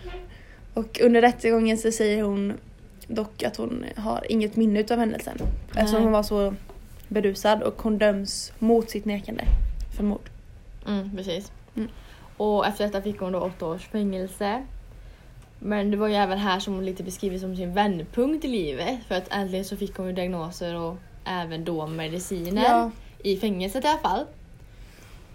Och 0.75 1.01
under 1.03 1.21
rättegången 1.21 1.79
så 1.79 1.93
säger 1.93 2.23
hon 2.23 2.53
dock 3.07 3.43
att 3.43 3.57
hon 3.57 3.85
har 3.97 4.27
inget 4.29 4.57
minne 4.57 4.81
utav 4.81 4.99
händelsen. 4.99 5.39
Eftersom 5.69 5.95
Nej. 5.95 6.03
hon 6.03 6.13
var 6.13 6.23
så 6.23 6.55
berusad 7.09 7.63
och 7.63 7.83
hon 7.83 7.99
döms 7.99 8.53
mot 8.59 8.91
sitt 8.91 9.05
nekande 9.05 9.45
för 9.97 10.05
mord. 10.05 10.31
Mm, 10.87 11.17
precis. 11.17 11.53
Mm. 11.77 11.89
Och 12.37 12.67
efter 12.67 12.85
detta 12.85 13.03
fick 13.03 13.21
hon 13.21 13.33
då 13.33 13.41
åtta 13.41 13.67
års 13.67 13.89
fängelse. 13.89 14.67
Men 15.59 15.91
det 15.91 15.97
var 15.97 16.09
ju 16.09 16.15
även 16.15 16.39
här 16.39 16.61
som 16.61 16.75
hon 16.75 16.85
lite 16.85 17.03
beskriver 17.03 17.39
som 17.39 17.57
sin 17.57 17.75
vändpunkt 17.75 18.45
i 18.45 18.49
livet. 18.49 18.99
För 19.09 19.15
att 19.15 19.33
äntligen 19.33 19.65
så 19.65 19.77
fick 19.77 19.97
hon 19.97 20.07
ju 20.07 20.13
diagnoser 20.13 20.77
och 20.81 20.97
även 21.25 21.65
då 21.65 21.87
mediciner. 21.87 22.65
Ja. 22.65 22.91
I 23.19 23.37
fängelset 23.37 23.85
i 23.85 23.89
alla 23.89 23.99
fall. 23.99 24.27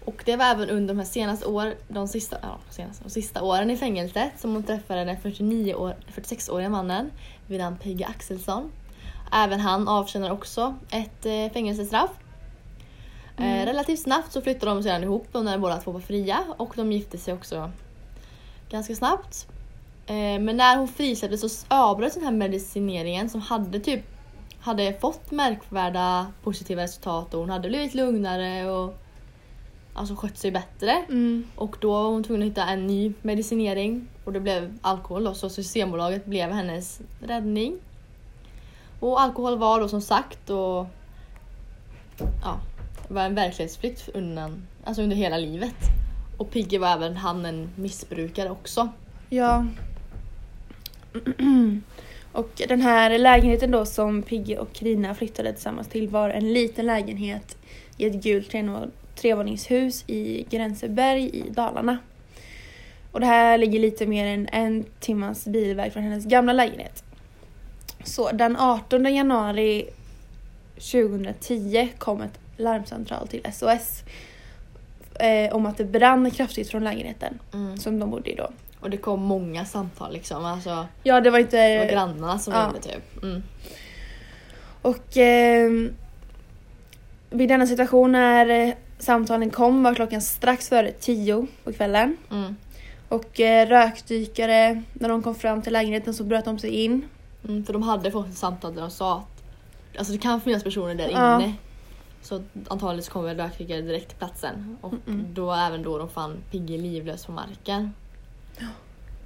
Och 0.08 0.22
det 0.24 0.36
var 0.36 0.44
även 0.44 0.70
under 0.70 0.94
de 0.94 0.98
här 0.98 1.06
senaste 1.06 1.46
år, 1.46 1.74
de 1.88 2.08
sista, 2.08 2.36
ja, 2.42 2.58
senaste, 2.70 3.04
de 3.04 3.10
sista 3.10 3.42
åren 3.42 3.70
i 3.70 3.76
fängelset 3.76 4.32
som 4.40 4.54
hon 4.54 4.62
träffade 4.62 5.04
den 5.04 5.20
49 5.20 5.74
år, 5.74 5.96
46-åriga 6.14 6.68
mannen 6.68 7.10
vid 7.46 7.60
namn 7.60 7.76
Peggy 7.76 8.04
Axelsson. 8.04 8.72
Även 9.32 9.60
han 9.60 9.88
avtjänar 9.88 10.30
också 10.30 10.74
ett 10.90 11.26
eh, 11.26 11.52
fängelsestraff. 11.52 12.10
Eh, 13.36 13.66
relativt 13.66 14.00
snabbt 14.00 14.32
så 14.32 14.40
flyttade 14.40 14.74
de 14.74 14.82
sedan 14.82 15.02
ihop 15.02 15.28
när 15.32 15.58
båda 15.58 15.76
två 15.76 15.90
var 15.90 16.00
fria 16.00 16.44
och 16.56 16.72
de 16.76 16.92
gifte 16.92 17.18
sig 17.18 17.34
också 17.34 17.70
ganska 18.70 18.94
snabbt. 18.94 19.46
Eh, 20.06 20.40
men 20.40 20.56
när 20.56 20.76
hon 20.76 20.88
frisläpptes 20.88 21.60
så 21.60 21.66
avbröts 21.68 22.14
den 22.14 22.24
här 22.24 22.32
medicineringen 22.32 23.30
som 23.30 23.40
hade 23.40 23.80
typ 23.80 24.04
hade 24.60 24.92
fått 25.00 25.30
märkvärda 25.30 26.26
positiva 26.42 26.82
resultat 26.82 27.34
och 27.34 27.40
hon 27.40 27.50
hade 27.50 27.68
blivit 27.68 27.94
lugnare 27.94 28.70
och 28.70 28.98
alltså 29.98 30.14
skött 30.14 30.38
sig 30.38 30.50
bättre. 30.50 31.04
Mm. 31.08 31.44
Och 31.56 31.76
då 31.80 31.92
var 31.92 32.08
hon 32.08 32.24
tvungen 32.24 32.42
att 32.42 32.50
hitta 32.50 32.66
en 32.66 32.86
ny 32.86 33.12
medicinering 33.22 34.08
och 34.24 34.32
det 34.32 34.40
blev 34.40 34.78
alkohol 34.80 35.24
då, 35.24 35.34
så 35.34 35.50
Systembolaget 35.50 36.24
blev 36.24 36.50
hennes 36.50 37.00
räddning. 37.20 37.78
Och 39.00 39.20
alkohol 39.20 39.58
var 39.58 39.80
då 39.80 39.88
som 39.88 40.00
sagt 40.00 40.50
och 40.50 40.86
ja, 42.42 42.60
var 43.08 43.22
en 43.22 43.34
verklighetsflykt 43.34 44.08
undan, 44.14 44.66
alltså 44.84 45.02
under 45.02 45.16
hela 45.16 45.38
livet. 45.38 45.76
Och 46.38 46.50
Pigge 46.50 46.78
var 46.78 46.88
även 46.88 47.16
han 47.16 47.46
en 47.46 47.70
missbrukare 47.76 48.50
också. 48.50 48.88
Ja. 49.28 49.66
Och 52.32 52.62
den 52.68 52.80
här 52.80 53.18
lägenheten 53.18 53.70
då 53.70 53.86
som 53.86 54.22
Pigge 54.22 54.58
och 54.58 54.72
Krina 54.72 55.14
flyttade 55.14 55.52
tillsammans 55.52 55.88
till 55.88 56.08
var 56.08 56.30
en 56.30 56.52
liten 56.52 56.86
lägenhet 56.86 57.56
i 57.96 58.06
ett 58.06 58.22
gult 58.22 58.54
trevåningshus 59.18 60.04
i 60.06 60.46
Gränseberg 60.50 61.30
i 61.32 61.50
Dalarna. 61.50 61.98
Och 63.12 63.20
det 63.20 63.26
här 63.26 63.58
ligger 63.58 63.80
lite 63.80 64.06
mer 64.06 64.26
än 64.26 64.48
en 64.52 64.84
timmas 65.00 65.44
bilväg 65.44 65.92
från 65.92 66.02
hennes 66.02 66.24
gamla 66.24 66.52
lägenhet. 66.52 67.04
Så 68.04 68.30
den 68.30 68.56
18 68.56 69.14
januari 69.14 69.88
2010 70.74 71.88
kom 71.98 72.22
ett 72.22 72.38
larmcentral 72.56 73.28
till 73.28 73.46
SOS 73.52 74.02
eh, 75.20 75.54
om 75.54 75.66
att 75.66 75.76
det 75.76 75.84
brann 75.84 76.30
kraftigt 76.30 76.70
från 76.70 76.84
lägenheten 76.84 77.38
som 77.78 77.98
de 77.98 78.10
bodde 78.10 78.30
i 78.30 78.34
då. 78.34 78.50
Och 78.80 78.90
det 78.90 78.96
kom 78.96 79.22
många 79.22 79.64
samtal 79.64 80.12
liksom. 80.12 80.44
Alltså, 80.44 80.86
Ja, 81.02 81.20
det 81.20 81.30
var 81.30 81.38
det 81.38 81.42
inte... 81.42 81.78
var 81.78 81.92
grannarna 81.92 82.38
som 82.38 82.54
ja. 82.54 82.64
ringde 82.64 82.80
typ. 82.80 83.22
Mm. 83.22 83.42
Och 84.82 85.16
eh, 85.16 85.70
vid 87.30 87.48
denna 87.48 87.66
situation 87.66 88.14
eh, 88.14 88.74
samtalen 88.98 89.50
kom 89.50 89.82
var 89.82 89.94
klockan 89.94 90.20
strax 90.22 90.68
före 90.68 90.92
tio 90.92 91.46
på 91.64 91.72
kvällen. 91.72 92.16
Mm. 92.30 92.56
Och 93.08 93.40
eh, 93.40 93.68
rökdykare, 93.68 94.82
när 94.92 95.08
de 95.08 95.22
kom 95.22 95.34
fram 95.34 95.62
till 95.62 95.72
lägenheten 95.72 96.14
så 96.14 96.24
bröt 96.24 96.44
de 96.44 96.58
sig 96.58 96.70
in. 96.70 97.04
Mm, 97.44 97.64
för 97.64 97.72
de 97.72 97.82
hade 97.82 98.10
fått 98.10 98.28
ett 98.28 98.36
samtal 98.36 98.74
där 98.74 98.80
de 98.80 98.90
sa 98.90 99.16
att 99.18 99.98
alltså 99.98 100.12
det 100.12 100.18
kan 100.18 100.40
finnas 100.40 100.64
personer 100.64 100.94
där 100.94 101.08
Ja. 101.10 101.42
inne. 101.42 101.54
Så 102.22 102.42
antagligen 102.68 103.04
så 103.04 103.12
kom 103.12 103.24
väl 103.24 103.36
rökdykare 103.36 103.80
direkt 103.80 104.08
till 104.08 104.18
platsen. 104.18 104.78
Och 104.80 104.92
Mm-mm. 104.92 105.34
då 105.34 105.52
även 105.52 105.82
då 105.82 105.98
de 105.98 106.08
fann 106.08 106.36
Pigge 106.50 106.78
livlös 106.78 107.26
på 107.26 107.32
marken. 107.32 107.94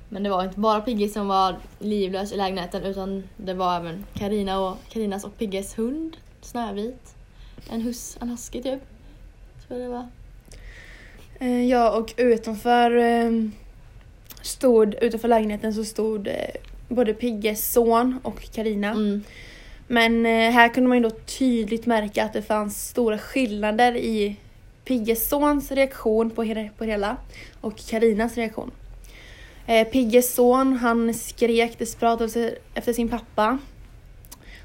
Men 0.09 0.23
det 0.23 0.31
var 0.31 0.45
inte 0.45 0.61
bara 0.61 0.81
Pigge 0.81 1.09
som 1.09 1.29
var 1.29 1.57
livlös 1.79 2.33
i 2.33 2.37
lägenheten 2.37 2.83
utan 2.83 3.23
det 3.37 3.55
var 3.55 3.77
även 3.77 4.05
Karina 4.15 4.59
och 4.61 4.77
Karinas 4.89 5.25
och 5.25 5.39
Pigges 5.39 5.79
hund 5.79 6.17
Snövit. 6.41 7.15
En 7.71 7.81
hus, 7.81 8.17
en 8.21 8.29
husky 8.29 8.63
typ. 8.63 8.81
Jag 9.73 9.81
det 9.81 9.89
var. 9.89 10.07
Eh, 11.39 11.65
ja, 11.65 11.91
och 11.91 12.15
utanför 12.17 12.97
eh, 12.97 13.31
stod, 14.43 14.95
utanför 14.95 15.29
lägenheten 15.29 15.75
så 15.75 15.85
stod 15.85 16.29
eh, 16.29 16.35
både 16.89 17.15
Pigges 17.15 17.73
son 17.73 18.19
och 18.23 18.43
Karina. 18.53 18.91
Mm. 18.91 19.25
Men 19.87 20.27
eh, 20.27 20.51
här 20.51 20.69
kunde 20.69 20.89
man 20.89 20.99
ju 20.99 21.05
då 21.05 21.11
tydligt 21.11 21.87
märka 21.87 22.25
att 22.25 22.33
det 22.33 22.43
fanns 22.43 22.89
stora 22.89 23.19
skillnader 23.19 23.97
i 23.97 24.37
Pigges 24.85 25.29
sons 25.29 25.73
reaktion 25.73 26.31
på, 26.31 26.69
på 26.79 26.85
hela 26.85 27.17
och 27.61 27.77
Karinas 27.77 28.37
reaktion. 28.37 28.71
Pigges 29.93 30.35
son 30.35 30.73
han 30.73 31.15
skrek 31.15 31.79
desperat 31.79 32.21
efter, 32.21 32.59
efter 32.75 32.93
sin 32.93 33.09
pappa. 33.09 33.59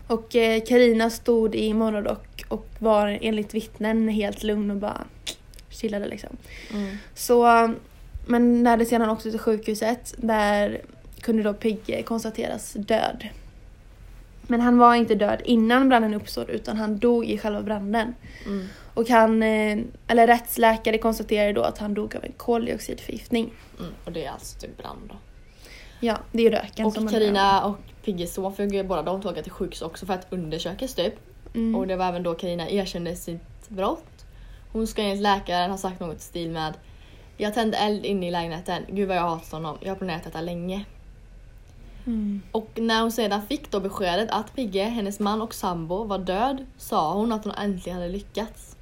Och 0.07 0.29
Karina 0.67 1.09
stod 1.09 1.55
i 1.55 1.73
morgonrock 1.73 2.36
och 2.47 2.67
var 2.79 3.17
enligt 3.21 3.53
vittnen 3.53 4.07
helt 4.07 4.43
lugn 4.43 4.71
och 4.71 4.77
bara 4.77 5.03
chillade 5.69 6.07
liksom. 6.07 6.37
Mm. 6.73 6.97
Så, 7.15 7.69
men 8.27 8.63
när 8.63 8.77
det 8.77 8.85
sedan 8.85 9.09
åkte 9.09 9.31
till 9.31 9.39
sjukhuset 9.39 10.13
där 10.17 10.81
kunde 11.21 11.43
då 11.43 11.53
Pigge 11.53 12.03
konstateras 12.03 12.73
död. 12.73 13.27
Men 14.41 14.61
han 14.61 14.77
var 14.77 14.95
inte 14.95 15.15
död 15.15 15.41
innan 15.45 15.89
branden 15.89 16.13
uppstod 16.13 16.49
utan 16.49 16.77
han 16.77 16.97
dog 16.97 17.25
i 17.25 17.37
själva 17.37 17.61
branden. 17.61 18.15
Mm. 18.45 18.67
Och 18.93 19.09
han, 19.09 19.43
eh, 19.43 19.77
eller 20.07 20.27
rättsläkare 20.27 20.97
konstaterade 20.97 21.53
då 21.53 21.61
att 21.61 21.77
han 21.77 21.93
dog 21.93 22.15
av 22.15 22.23
en 22.23 22.31
koldioxidförgiftning. 22.37 23.53
Mm. 23.79 23.91
Och 24.05 24.11
det 24.11 24.25
är 24.25 24.31
alltså 24.31 24.59
typ 24.59 24.77
brand 24.77 25.01
då. 25.09 25.15
Ja, 25.99 26.17
det 26.31 26.47
är 26.47 26.51
röken 26.51 26.85
Och 26.85 26.93
som 26.93 27.03
man 27.03 27.13
Karina 27.13 27.65
och 27.65 27.77
Pigges 28.05 28.33
son 28.33 28.55
fick 28.55 28.73
ju 28.73 28.83
båda 28.83 29.01
de 29.01 29.25
åka 29.25 29.43
till 29.43 29.51
sjukhus 29.51 29.81
också 29.81 30.05
för 30.05 30.13
att 30.13 30.27
undersökas 30.29 30.93
typ. 30.93 31.13
Mm. 31.53 31.75
Och 31.75 31.87
det 31.87 31.95
var 31.95 32.05
även 32.05 32.23
då 32.23 32.35
Karina 32.35 32.69
erkände 32.69 33.15
sitt 33.15 33.69
brott. 33.69 34.25
Hon 34.71 34.87
ska 34.87 35.01
enligt 35.01 35.21
läkaren 35.21 35.71
ha 35.71 35.77
sagt 35.77 35.99
något 35.99 36.17
i 36.17 36.19
stil 36.19 36.51
med 36.51 36.73
Jag 37.37 37.53
tände 37.53 37.77
eld 37.77 38.05
inne 38.05 38.27
i 38.27 38.31
lägenheten. 38.31 38.83
Gud 38.89 39.07
vad 39.07 39.17
jag 39.17 39.21
hatar 39.21 39.57
honom. 39.57 39.77
Jag 39.81 39.89
har 39.89 39.95
planerat 39.95 40.23
detta 40.23 40.41
länge. 40.41 40.85
Mm. 42.05 42.41
Och 42.51 42.69
när 42.75 43.01
hon 43.01 43.11
sedan 43.11 43.41
fick 43.47 43.71
då 43.71 43.79
beskedet 43.79 44.29
att 44.31 44.55
Pigge, 44.55 44.83
hennes 44.83 45.19
man 45.19 45.41
och 45.41 45.53
sambo 45.53 46.03
var 46.03 46.17
död 46.17 46.65
sa 46.77 47.13
hon 47.13 47.31
att 47.31 47.43
hon 47.43 47.53
äntligen 47.53 47.97
hade 47.97 48.11
lyckats. 48.11 48.77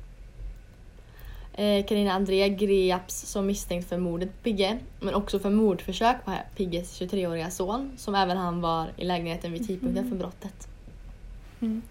Eh, 1.54 1.86
Carina 1.86 2.14
André 2.14 2.50
greps 2.50 3.22
som 3.22 3.46
misstänkt 3.46 3.90
för 3.90 3.98
mordet 3.98 4.30
på 4.30 4.44
Pigge 4.44 4.80
men 5.00 5.14
också 5.14 5.40
för 5.40 5.50
mordförsök 5.50 6.26
på 6.26 6.32
Pigges 6.56 7.02
23-åriga 7.02 7.52
son 7.52 7.92
som 7.98 8.16
även 8.16 8.38
han 8.38 8.62
var 8.62 8.88
i 8.98 9.06
lägenheten 9.06 9.52
vid 9.52 9.68
tidpunkten 9.68 10.10
för 10.10 10.16
brottet. 10.16 10.68
Mm. 11.62 11.82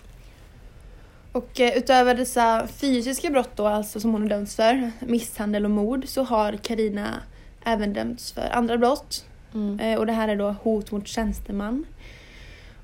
Och 1.34 1.60
eh, 1.60 1.78
utöver 1.78 2.14
dessa 2.14 2.66
fysiska 2.66 3.30
brott 3.30 3.50
då, 3.56 3.66
alltså 3.66 4.00
som 4.00 4.12
hon 4.12 4.22
har 4.22 4.28
dömts 4.28 4.56
för, 4.56 4.90
misshandel 5.00 5.64
och 5.64 5.70
mord, 5.70 6.08
så 6.08 6.22
har 6.22 6.52
Karina 6.52 7.22
även 7.64 7.92
dömts 7.92 8.32
för 8.32 8.48
andra 8.52 8.78
brott. 8.78 9.24
Mm. 9.54 9.80
Eh, 9.80 9.98
och 9.98 10.06
det 10.06 10.12
här 10.12 10.28
är 10.28 10.36
då 10.36 10.54
hot 10.62 10.90
mot 10.90 11.08
tjänsteman. 11.08 11.86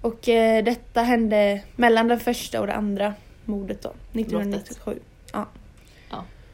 Och 0.00 0.28
eh, 0.28 0.64
detta 0.64 1.02
hände 1.02 1.62
mellan 1.76 2.08
det 2.08 2.18
första 2.18 2.60
och 2.60 2.66
det 2.66 2.74
andra 2.74 3.14
mordet 3.44 3.82
då, 3.82 3.88
1997. 4.12 5.00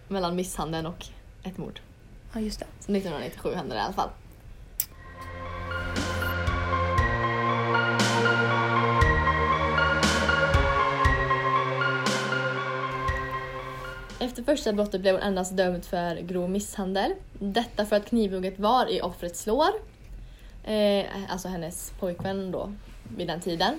Mellan 0.09 0.37
misshandeln 0.37 0.87
och 0.87 1.07
ett 1.43 1.59
mord. 1.59 1.81
Ja, 2.33 2.41
just 2.41 2.59
det. 2.59 2.67
Så 2.81 2.93
1997 2.93 3.55
hände 3.55 3.75
det 3.75 3.79
i 3.79 3.83
alla 3.83 3.93
fall. 3.93 4.11
Efter 14.27 14.43
första 14.43 14.73
brottet 14.73 15.01
blev 15.01 15.15
hon 15.15 15.23
endast 15.23 15.57
dömd 15.57 15.85
för 15.85 16.17
grov 16.17 16.51
misshandel. 16.51 17.15
Detta 17.39 17.87
för 17.87 17.97
att 17.97 18.07
knivhugget 18.07 18.59
var 18.59 18.91
i 18.93 19.01
offrets 19.01 19.47
lår. 19.47 19.69
Eh, 20.65 21.05
alltså 21.29 21.49
hennes 21.49 21.93
pojkvän 22.01 22.51
då, 22.51 22.73
vid 23.17 23.27
den 23.27 23.41
tiden. 23.41 23.79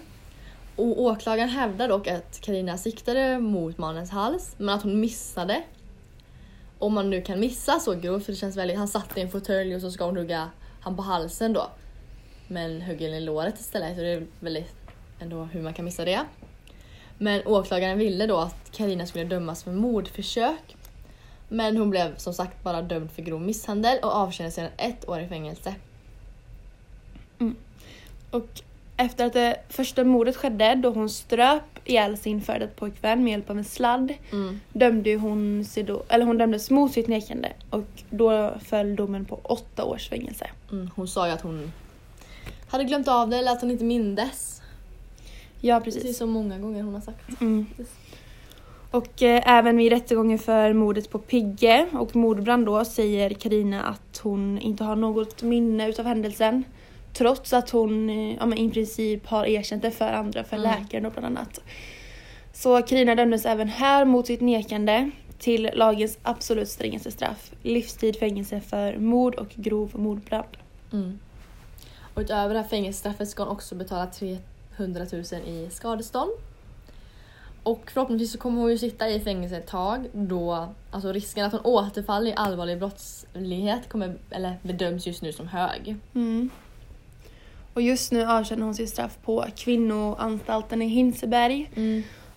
Och 0.76 1.02
åklagaren 1.02 1.50
hävdar 1.50 1.88
dock 1.88 2.08
att 2.08 2.42
Karina 2.42 2.78
siktade 2.78 3.40
mot 3.40 3.78
mannens 3.78 4.10
hals, 4.10 4.56
men 4.58 4.76
att 4.76 4.84
hon 4.84 5.00
missade 5.00 5.64
om 6.80 6.94
man 6.94 7.10
nu 7.10 7.22
kan 7.22 7.40
missa 7.40 7.80
så 7.80 7.94
grovt 7.94 8.26
för 8.26 8.32
det 8.32 8.38
känns 8.38 8.58
väldigt, 8.58 8.78
han 8.78 8.88
satt 8.88 9.18
i 9.18 9.22
en 9.22 9.30
fåtölj 9.30 9.76
och 9.76 9.82
så 9.82 9.92
ska 9.92 10.06
hon 10.06 10.18
hugga 10.18 10.50
han 10.80 10.96
på 10.96 11.02
halsen 11.02 11.54
då. 11.54 11.70
Men 12.48 12.82
hugger 12.82 13.10
i 13.10 13.20
låret 13.20 13.60
istället 13.60 13.96
så 13.96 14.02
det 14.02 14.10
är 14.10 14.28
väldigt 14.40 14.76
ändå 15.20 15.44
hur 15.44 15.62
man 15.62 15.74
kan 15.74 15.86
missa 15.86 16.06
det. 16.06 16.26
Men 17.18 17.48
åklagaren 17.48 17.98
ville 17.98 18.28
då 18.28 18.38
att 18.38 18.72
Karina 18.72 19.06
skulle 19.06 19.26
dömas 19.26 19.64
för 19.64 19.72
mordförsök. 19.72 20.76
Men 21.50 21.78
hon 21.78 21.90
blev 21.90 22.18
som 22.18 22.34
sagt 22.34 22.64
bara 22.64 22.82
dömd 22.82 23.12
för 23.12 23.22
grov 23.22 23.42
misshandel 23.42 24.00
och 24.02 24.12
avtjänade 24.16 24.52
sedan 24.52 24.70
ett 24.78 25.10
år 25.10 25.20
i 25.20 25.28
fängelse. 25.28 25.76
Och 28.32 28.62
efter 28.98 29.26
att 29.26 29.34
det 29.34 29.64
första 29.70 30.04
mordet 30.04 30.36
skedde, 30.36 30.76
då 30.76 30.90
hon 30.90 31.10
ströp 31.10 31.64
ihjäl 31.86 32.18
sin 32.18 32.42
före 32.42 32.60
detta 32.60 32.74
pojkvän 32.80 33.24
med 33.24 33.32
hjälp 33.32 33.50
av 33.50 33.58
en 33.58 33.64
sladd, 33.64 34.14
Mm. 34.32 34.60
dömde 34.74 35.16
hon 35.16 35.66
sig 35.66 35.84
då, 35.84 36.04
eller 36.10 36.26
hon 36.26 36.38
dömdes 36.38 36.70
mot 36.70 36.92
sitt 36.92 37.08
nekande 37.08 37.54
och 37.70 37.86
då 38.10 38.54
föll 38.64 38.96
domen 38.96 39.26
på 39.26 39.40
åtta 39.44 39.84
års 39.84 40.10
fängelse. 40.10 40.48
Mm. 40.72 40.90
Hon 40.96 41.08
sa 41.08 41.28
ju 41.28 41.34
att 41.34 41.42
hon 41.42 41.72
hade 42.70 42.84
glömt 42.84 43.08
av 43.08 43.30
det 43.30 43.38
eller 43.38 43.52
att 43.52 43.62
hon 43.62 43.72
inte 43.72 43.84
mindes. 43.84 44.62
Ja, 45.62 45.80
Precis 45.80 46.02
precis. 46.02 46.18
som 46.18 46.30
många 46.30 46.58
gånger 46.60 46.84
hon 46.84 46.94
har 46.94 47.02
sagt. 47.02 47.42
Mm. 47.42 47.66
Och 48.92 49.24
eh, 49.24 49.44
även 49.58 49.78
vid 49.78 49.92
rättegången 49.92 50.40
för 50.40 50.74
mordet 50.74 51.10
på 51.10 51.20
Pigge 51.20 51.88
och 51.94 52.16
mordbrand 52.16 52.66
då 52.66 52.86
säger 52.86 53.30
Karina 53.30 53.84
att 53.84 54.18
hon 54.24 54.60
inte 54.60 54.84
har 54.84 54.96
något 54.96 55.44
minne 55.44 55.90
utav 55.90 56.06
händelsen. 56.06 56.64
Trots 57.14 57.54
att 57.54 57.70
hon 57.70 58.10
eh, 58.10 58.36
ja, 58.36 58.46
men 58.46 58.58
i 58.58 58.72
princip 58.72 59.28
har 59.28 59.46
erkänt 59.46 59.82
det 59.82 59.92
för 59.92 60.12
andra, 60.14 60.44
för 60.44 60.58
Mm. 60.58 60.70
läkaren 60.72 61.04
då 61.04 61.10
bland 61.10 61.26
annat. 61.26 61.60
Så 62.54 62.82
Karina 62.82 63.16
dömdes 63.16 63.46
även 63.46 63.68
här 63.70 64.06
mot 64.06 64.28
sitt 64.28 64.42
nekande 64.42 65.12
till 65.40 65.70
lagens 65.74 66.18
absolut 66.24 66.70
strängaste 66.70 67.12
straff. 67.12 67.52
Livstid 67.62 68.20
fängelse 68.20 68.62
för 68.62 68.98
mord 68.98 69.36
och 69.36 69.50
grov 69.56 69.92
mordbrand. 69.96 70.58
Mm. 70.94 71.20
Och 72.14 72.22
utöver 72.22 72.54
det 72.54 72.60
här 72.62 72.68
fängelsestraffet 72.68 73.30
ska 73.30 73.44
hon 73.44 73.52
också 73.52 73.76
betala 73.76 74.08
300 74.78 75.06
000 75.12 75.24
i 75.48 75.70
skadestånd. 75.72 76.32
Och 77.64 77.92
förhoppningsvis 77.94 78.32
så 78.32 78.38
kommer 78.38 78.62
hon 78.62 78.72
ju 78.72 78.78
sitta 78.78 79.10
i 79.10 79.20
fängelse 79.20 79.58
ett 79.58 79.68
tag 79.68 80.10
då 80.14 80.70
alltså 80.92 81.12
risken 81.12 81.46
att 81.46 81.52
hon 81.52 81.62
återfaller 81.62 82.32
i 82.32 82.34
allvarlig 82.36 82.80
brottslighet 82.80 83.90
kommer, 83.90 84.16
eller 84.30 84.58
bedöms 84.62 85.08
just 85.08 85.22
nu 85.22 85.34
som 85.34 85.48
hög. 85.48 85.96
Mm. 86.16 86.50
Och 87.74 87.82
just 87.82 88.12
nu 88.12 88.26
avtjänar 88.26 88.66
hon 88.66 88.76
sitt 88.76 88.90
straff 88.90 89.18
på 89.24 89.46
kvinnoanstalten 89.56 90.82
i 90.82 90.88
Hinseberg. 90.88 91.70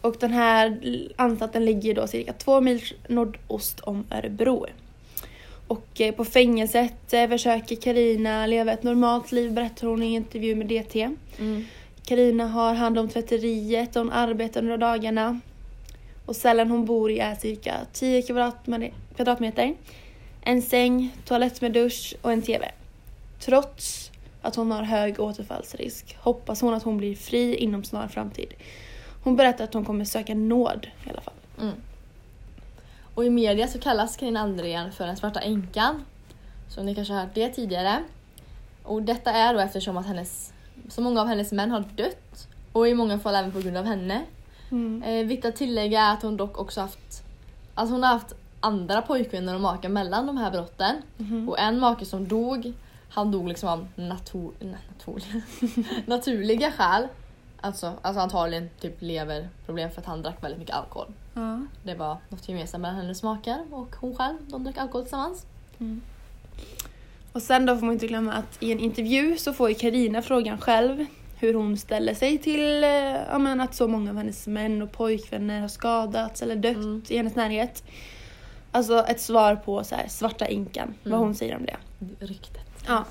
Och 0.00 0.16
den 0.20 0.32
här 0.32 0.80
anstalten 1.16 1.64
ligger 1.64 1.94
då 1.94 2.06
cirka 2.06 2.32
två 2.32 2.60
mil 2.60 2.82
nordost 3.08 3.80
om 3.80 4.04
Örebro. 4.10 4.66
Och 5.66 6.00
eh, 6.00 6.14
på 6.14 6.24
fängelset 6.24 7.12
eh, 7.12 7.28
försöker 7.28 7.76
Karina 7.76 8.46
leva 8.46 8.72
ett 8.72 8.82
normalt 8.82 9.32
liv 9.32 9.52
berättar 9.52 9.86
hon 9.86 10.02
i 10.02 10.06
en 10.06 10.12
intervju 10.12 10.54
med 10.54 10.66
DT. 10.66 11.10
Mm. 11.38 11.64
Karina 12.04 12.46
har 12.46 12.74
hand 12.74 12.98
om 12.98 13.08
tvätteriet 13.08 13.96
och 13.96 14.02
hon 14.02 14.12
arbetar 14.12 14.62
under 14.62 14.76
dagarna. 14.76 15.40
Och 16.26 16.36
cellen 16.36 16.70
hon 16.70 16.84
bor 16.84 17.10
i 17.10 17.18
är 17.18 17.34
cirka 17.34 17.76
10 17.92 18.22
kvadratmeter. 19.16 19.74
En 20.40 20.62
säng, 20.62 21.16
toalett 21.24 21.60
med 21.60 21.72
dusch 21.72 22.14
och 22.22 22.32
en 22.32 22.42
TV. 22.42 22.70
Trots 23.40 24.10
att 24.42 24.56
hon 24.56 24.70
har 24.72 24.82
hög 24.82 25.20
återfallsrisk 25.20 26.16
hoppas 26.20 26.60
hon 26.60 26.74
att 26.74 26.82
hon 26.82 26.96
blir 26.96 27.16
fri 27.16 27.54
inom 27.54 27.84
snar 27.84 28.08
framtid. 28.08 28.54
Hon 29.24 29.36
berättar 29.36 29.64
att 29.64 29.74
hon 29.74 29.84
kommer 29.84 30.04
söka 30.04 30.34
nåd 30.34 30.86
i 31.06 31.10
alla 31.10 31.20
fall. 31.20 31.34
Mm. 31.60 31.74
Och 33.14 33.24
i 33.24 33.30
media 33.30 33.68
så 33.68 33.78
kallas 33.78 34.16
Carina 34.16 34.40
Andrén 34.40 34.92
för 34.92 35.06
den 35.06 35.16
svarta 35.16 35.40
änkan. 35.40 36.04
Så 36.68 36.82
ni 36.82 36.94
kanske 36.94 37.14
har 37.14 37.20
hört 37.20 37.34
det 37.34 37.48
tidigare. 37.48 38.04
Och 38.82 39.02
detta 39.02 39.32
är 39.32 39.54
då 39.54 39.60
eftersom 39.60 39.96
att 39.96 40.06
hennes, 40.06 40.52
så 40.90 41.00
många 41.02 41.20
av 41.20 41.26
hennes 41.26 41.52
män 41.52 41.70
har 41.70 41.84
dött. 41.96 42.48
Och 42.72 42.88
i 42.88 42.94
många 42.94 43.18
fall 43.18 43.34
även 43.34 43.52
på 43.52 43.60
grund 43.60 43.76
av 43.76 43.84
henne. 43.84 44.22
Eh, 45.04 45.26
viktigt 45.26 45.44
att 45.48 45.56
tillägga 45.56 46.00
är 46.00 46.12
att 46.12 46.22
hon 46.22 46.36
dock 46.36 46.58
också 46.58 46.80
haft, 46.80 47.22
alltså 47.74 47.94
hon 47.94 48.02
har 48.02 48.10
haft 48.10 48.34
andra 48.60 49.02
pojkvänner 49.02 49.54
och 49.54 49.60
makar 49.60 49.88
mellan 49.88 50.26
de 50.26 50.36
här 50.36 50.50
brotten. 50.50 50.96
Mhm. 51.16 51.48
Och 51.48 51.58
en 51.58 51.78
make 51.78 52.04
som 52.04 52.28
dog, 52.28 52.72
han 53.10 53.30
dog 53.30 53.48
liksom 53.48 53.68
av 53.68 53.86
natur, 53.96 54.50
nej, 54.60 54.78
natur, 54.98 55.22
naturliga 56.06 56.72
skäl. 56.72 57.08
Alltså, 57.60 57.92
alltså 58.02 58.20
antagligen 58.20 58.70
typ 58.80 58.96
leverproblem 59.02 59.90
för 59.90 60.00
att 60.00 60.06
han 60.06 60.22
drack 60.22 60.44
väldigt 60.44 60.58
mycket 60.60 60.76
alkohol. 60.76 61.06
Ja. 61.34 61.60
Det 61.82 61.94
var 61.94 62.16
något 62.28 62.48
gemensamt 62.48 62.82
mellan 62.82 62.96
hennes 62.96 63.22
makar 63.22 63.58
och 63.70 63.96
hon 64.00 64.16
själv. 64.16 64.36
De 64.48 64.64
drack 64.64 64.78
alkohol 64.78 65.02
tillsammans. 65.02 65.46
Och 67.32 67.42
sen 67.42 67.66
då 67.66 67.76
får 67.76 67.86
man 67.86 67.92
inte 67.92 68.06
glömma 68.06 68.32
att 68.32 68.56
i 68.62 68.72
en 68.72 68.78
intervju 68.80 69.36
så 69.38 69.52
får 69.52 69.68
ju 69.68 69.74
Karina 69.74 70.22
frågan 70.22 70.58
själv 70.58 71.06
hur 71.38 71.54
hon 71.54 71.76
ställer 71.78 72.14
sig 72.14 72.38
till 72.38 72.84
eh, 72.84 72.90
ja, 73.30 73.38
men 73.38 73.60
att 73.60 73.74
så 73.74 73.88
många 73.88 74.10
av 74.10 74.16
hennes 74.16 74.46
män 74.46 74.82
och 74.82 74.92
pojkvänner 74.92 75.60
har 75.60 75.68
skadats 75.68 76.42
eller 76.42 76.56
dött 76.56 76.76
Mm. 76.76 77.02
i 77.08 77.16
hennes 77.16 77.34
närhet. 77.34 77.84
Alltså 78.72 78.98
ett 79.08 79.20
svar 79.20 79.56
på 79.56 79.84
så 79.84 79.94
här, 79.94 80.08
svarta 80.08 80.46
inkan, 80.48 80.94
vad 81.02 81.12
Mm. 81.12 81.24
hon 81.24 81.34
säger 81.34 81.56
om 81.56 81.64
det. 81.66 81.76
Ryktet. 82.26 82.62
Ja. 82.86 83.04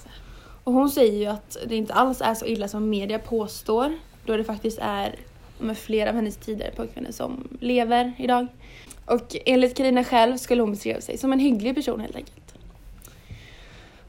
Och 0.64 0.74
hon 0.74 0.90
säger 0.90 1.20
ju 1.20 1.26
att 1.26 1.58
det 1.68 1.76
inte 1.76 1.94
alls 1.94 2.22
är 2.22 2.34
så 2.34 2.46
illa 2.46 2.68
som 2.68 2.90
media 2.90 3.20
påstår. 3.20 3.98
Då 4.26 4.38
det 4.38 4.44
faktiskt 4.44 4.80
är 4.82 5.16
med 5.60 5.78
flera 5.78 6.10
av 6.10 6.16
hennes 6.16 6.38
tidigare 6.38 6.72
pojkvänner 6.72 7.12
som 7.12 7.48
lever 7.62 8.14
idag. 8.18 8.48
Och 9.06 9.36
enligt 9.46 9.78
Karina 9.78 10.04
själv 10.04 10.38
skulle 10.38 10.62
hon 10.62 10.72
beskriva 10.72 11.02
sig 11.02 11.18
som 11.18 11.34
en 11.34 11.40
hygglig 11.40 11.76
person 11.76 12.00
helt 12.00 12.16
enkelt. 12.16 12.49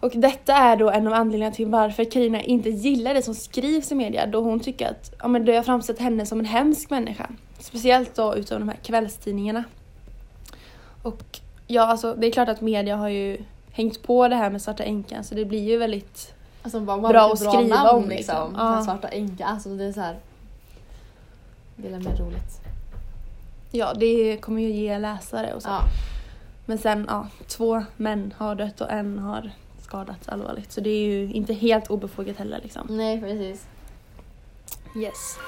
Och 0.00 0.12
detta 0.14 0.54
är 0.54 0.76
då 0.76 0.90
en 0.90 1.06
av 1.06 1.12
anledningarna 1.12 1.54
till 1.54 1.66
varför 1.66 2.04
Karina 2.04 2.40
inte 2.40 2.70
gillar 2.70 3.14
det 3.14 3.22
som 3.22 3.34
skrivs 3.34 3.92
i 3.92 3.94
media 3.94 4.26
då 4.26 4.40
hon 4.40 4.60
tycker 4.60 4.90
att 4.90 5.14
ja, 5.18 5.28
men 5.28 5.44
det 5.44 5.56
har 5.56 5.62
framställt 5.62 5.98
henne 5.98 6.26
som 6.26 6.38
en 6.38 6.44
hemsk 6.44 6.90
människa. 6.90 7.30
Speciellt 7.58 8.14
då 8.14 8.36
utav 8.36 8.58
de 8.58 8.68
här 8.68 8.76
kvällstidningarna. 8.76 9.64
Och 11.02 11.40
ja, 11.66 11.82
alltså 11.82 12.14
det 12.14 12.26
är 12.26 12.30
klart 12.30 12.48
att 12.48 12.60
media 12.60 12.96
har 12.96 13.08
ju 13.08 13.44
hängt 13.72 14.02
på 14.02 14.28
det 14.28 14.36
här 14.36 14.50
med 14.50 14.62
Svarta 14.62 14.82
änkan 14.82 15.24
så 15.24 15.34
det 15.34 15.44
blir 15.44 15.70
ju 15.70 15.78
väldigt 15.78 16.34
Alltså 16.62 16.80
bara, 16.80 17.08
Bra 17.08 17.32
att 17.32 17.38
skriva 17.38 17.84
namn, 17.84 17.88
om, 17.88 18.08
liksom. 18.08 18.48
liksom. 18.48 18.54
Ja. 18.58 18.84
Svarta 18.84 19.08
änka. 19.08 19.44
Alltså 19.44 19.68
det 19.68 19.84
är 19.84 19.92
så 19.92 20.00
här. 20.00 20.18
Det 21.76 21.88
är 21.88 21.98
mer 21.98 22.16
roligt. 22.16 22.60
Ja, 23.70 23.94
det 23.94 24.36
kommer 24.36 24.62
ju 24.62 24.70
ge 24.70 24.98
läsare 24.98 25.54
och 25.54 25.62
så. 25.62 25.68
Ja. 25.68 25.80
Men 26.66 26.78
sen, 26.78 27.06
ja, 27.08 27.26
två 27.46 27.84
män 27.96 28.34
har 28.36 28.54
dött 28.54 28.80
och 28.80 28.90
en 28.90 29.18
har 29.18 29.50
skadats 29.90 30.28
allvarligt. 30.28 30.72
Så 30.72 30.80
det 30.80 30.90
är 30.90 31.04
ju 31.06 31.32
inte 31.32 31.54
helt 31.54 31.90
obefogat 31.90 32.36
heller 32.36 32.60
liksom. 32.62 32.86
Nej 32.90 33.20
precis. 33.20 33.66
Yes. 34.96 35.38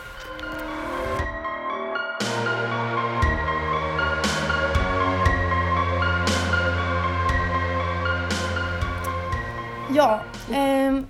Ja, 9.95 10.21
ehm, 10.55 11.07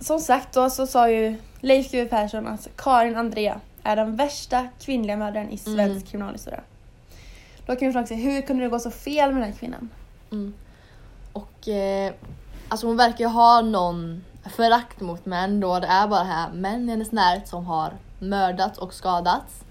som 0.00 0.20
sagt 0.20 0.54
då 0.54 0.70
så 0.70 0.86
sa 0.86 1.10
ju 1.10 1.36
Leif 1.60 1.92
GW 1.92 2.04
Persson 2.08 2.46
att 2.46 2.68
Karin 2.76 3.16
Andrea 3.16 3.60
är 3.82 3.96
den 3.96 4.16
värsta 4.16 4.68
kvinnliga 4.80 5.16
mördaren 5.16 5.50
i 5.50 5.58
svensk 5.58 5.80
Mm. 5.96 6.02
kriminalhistoria. 6.02 6.60
Då 7.66 7.76
kan 7.76 7.88
vi 7.88 7.92
fråga 7.92 8.06
sig, 8.06 8.16
hur 8.16 8.42
kunde 8.42 8.62
det 8.64 8.68
gå 8.68 8.78
så 8.78 8.90
fel 8.90 9.32
med 9.32 9.42
den 9.42 9.52
här 9.52 9.58
kvinnan? 9.58 9.88
Mm. 10.32 10.54
Och 11.32 11.68
eh, 11.68 12.12
alltså 12.68 12.86
hon 12.86 12.96
verkar 12.96 13.18
ju 13.24 13.26
ha 13.30 13.60
någon 13.60 14.24
förakt 14.44 15.00
mot 15.00 15.26
män 15.26 15.60
då 15.60 15.80
det 15.80 15.86
är 15.86 16.08
bara 16.08 16.22
här 16.24 16.52
män 16.52 16.88
i 16.88 16.90
hennes 16.90 17.12
närhet 17.12 17.48
som 17.48 17.66
har 17.66 17.92
mördat 18.18 18.78
och 18.78 18.94
skadats. 18.94 19.64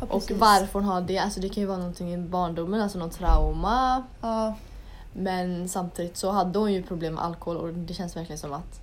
Ja, 0.00 0.06
Och 0.10 0.30
varför 0.38 0.72
hon 0.72 0.84
har 0.84 1.00
det, 1.00 1.18
alltså 1.18 1.40
det 1.40 1.48
kan 1.48 1.60
ju 1.60 1.66
vara 1.66 1.78
någonting 1.78 2.14
i 2.14 2.18
barndomen, 2.18 2.80
alltså 2.80 2.98
någon 2.98 3.10
trauma. 3.10 4.02
Ja, 4.20 4.54
Men 5.12 5.68
samtidigt 5.68 6.16
så 6.16 6.30
hade 6.30 6.58
hon 6.58 6.72
ju 6.72 6.82
problem 6.82 7.14
med 7.14 7.24
alkohol 7.24 7.56
och 7.56 7.74
det 7.74 7.94
känns 7.94 8.16
verkligen 8.16 8.38
som 8.38 8.52
att 8.52 8.80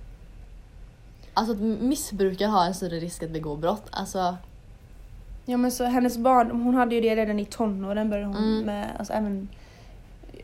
Alltså 1.34 1.52
att 1.54 1.60
missbrukare 1.60 2.48
har 2.48 2.66
en 2.66 2.74
större 2.74 2.98
risk 3.00 3.22
att 3.22 3.30
begå 3.30 3.56
brott. 3.56 3.84
Alltså, 3.90 4.36
Ja 5.44 5.56
men 5.56 5.72
så 5.72 5.84
hennes 5.84 6.18
barn, 6.18 6.50
hon 6.50 6.74
hade 6.74 6.94
ju 6.94 7.00
det 7.00 7.16
redan 7.16 7.38
i 7.40 7.44
tonåren 7.44 8.10
började 8.10 8.28
hon 8.28 8.36
Mm. 8.36 8.66
med, 8.66 8.90
alltså 8.98 9.12
även 9.12 9.48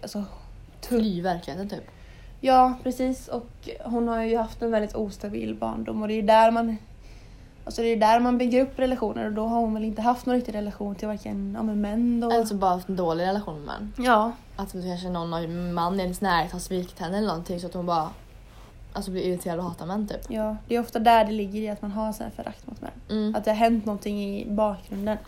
alltså, 0.02 0.18
tung- 0.18 0.98
fly 1.00 1.22
verkligheten 1.22 1.68
typ. 1.68 1.84
Ja 2.40 2.74
precis 2.82 3.28
och 3.28 3.68
hon 3.84 4.08
har 4.08 4.22
ju 4.22 4.36
haft 4.36 4.62
en 4.62 4.70
väldigt 4.70 4.94
ostabil 4.94 5.54
barndom 5.54 6.02
och 6.02 6.08
det 6.08 6.14
är 6.14 6.22
där 6.22 6.50
man 6.50 6.76
Alltså 7.64 7.82
det 7.82 7.88
är 7.88 7.96
där 7.96 8.20
man 8.20 8.38
bygger 8.38 8.62
upp 8.62 8.78
relationer 8.78 9.26
och 9.26 9.32
då 9.32 9.46
har 9.46 9.60
hon 9.60 9.74
väl 9.74 9.84
inte 9.84 10.02
haft 10.02 10.26
någon 10.26 10.36
riktig 10.36 10.54
relation 10.54 10.94
till 10.94 11.08
varken 11.08 11.54
ja, 11.56 11.62
men 11.62 11.80
män 11.80 12.20
då. 12.20 12.32
Alltså 12.32 12.54
bara 12.54 12.70
haft 12.70 12.88
en 12.88 12.96
dålig 12.96 13.24
relation 13.24 13.54
med 13.54 13.66
män. 13.66 13.92
Ja, 14.06 14.32
Att 14.56 14.72
kanske 14.72 15.08
någon 15.08 15.74
man 15.74 16.00
i 16.00 16.02
hennes 16.02 16.20
närhet 16.20 16.52
har 16.52 16.58
svikit 16.58 16.98
henne 16.98 17.18
eller 17.18 17.28
någonting 17.28 17.60
så 17.60 17.66
att 17.66 17.74
hon 17.74 17.86
bara 17.86 18.10
Alltså 18.92 19.10
blir 19.10 19.22
irriterad 19.22 19.58
och 19.58 19.64
hatar 19.64 19.86
män 19.86 20.08
typ. 20.08 20.20
ja, 20.28 20.56
det 20.68 20.74
är 20.74 20.80
ofta 20.80 20.98
där 20.98 21.24
det 21.24 21.32
ligger 21.32 21.60
i 21.60 21.68
att 21.68 21.82
man 21.82 21.90
har 21.90 22.04
här 22.04 22.30
förakt 22.36 22.66
mot 22.66 22.80
män. 22.80 22.90
Mm. 23.10 23.34
Att 23.34 23.44
det 23.44 23.50
har 23.50 23.56
hänt 23.56 23.84
någonting 23.86 24.24
i 24.24 24.50
bakgrunden. 24.50 25.18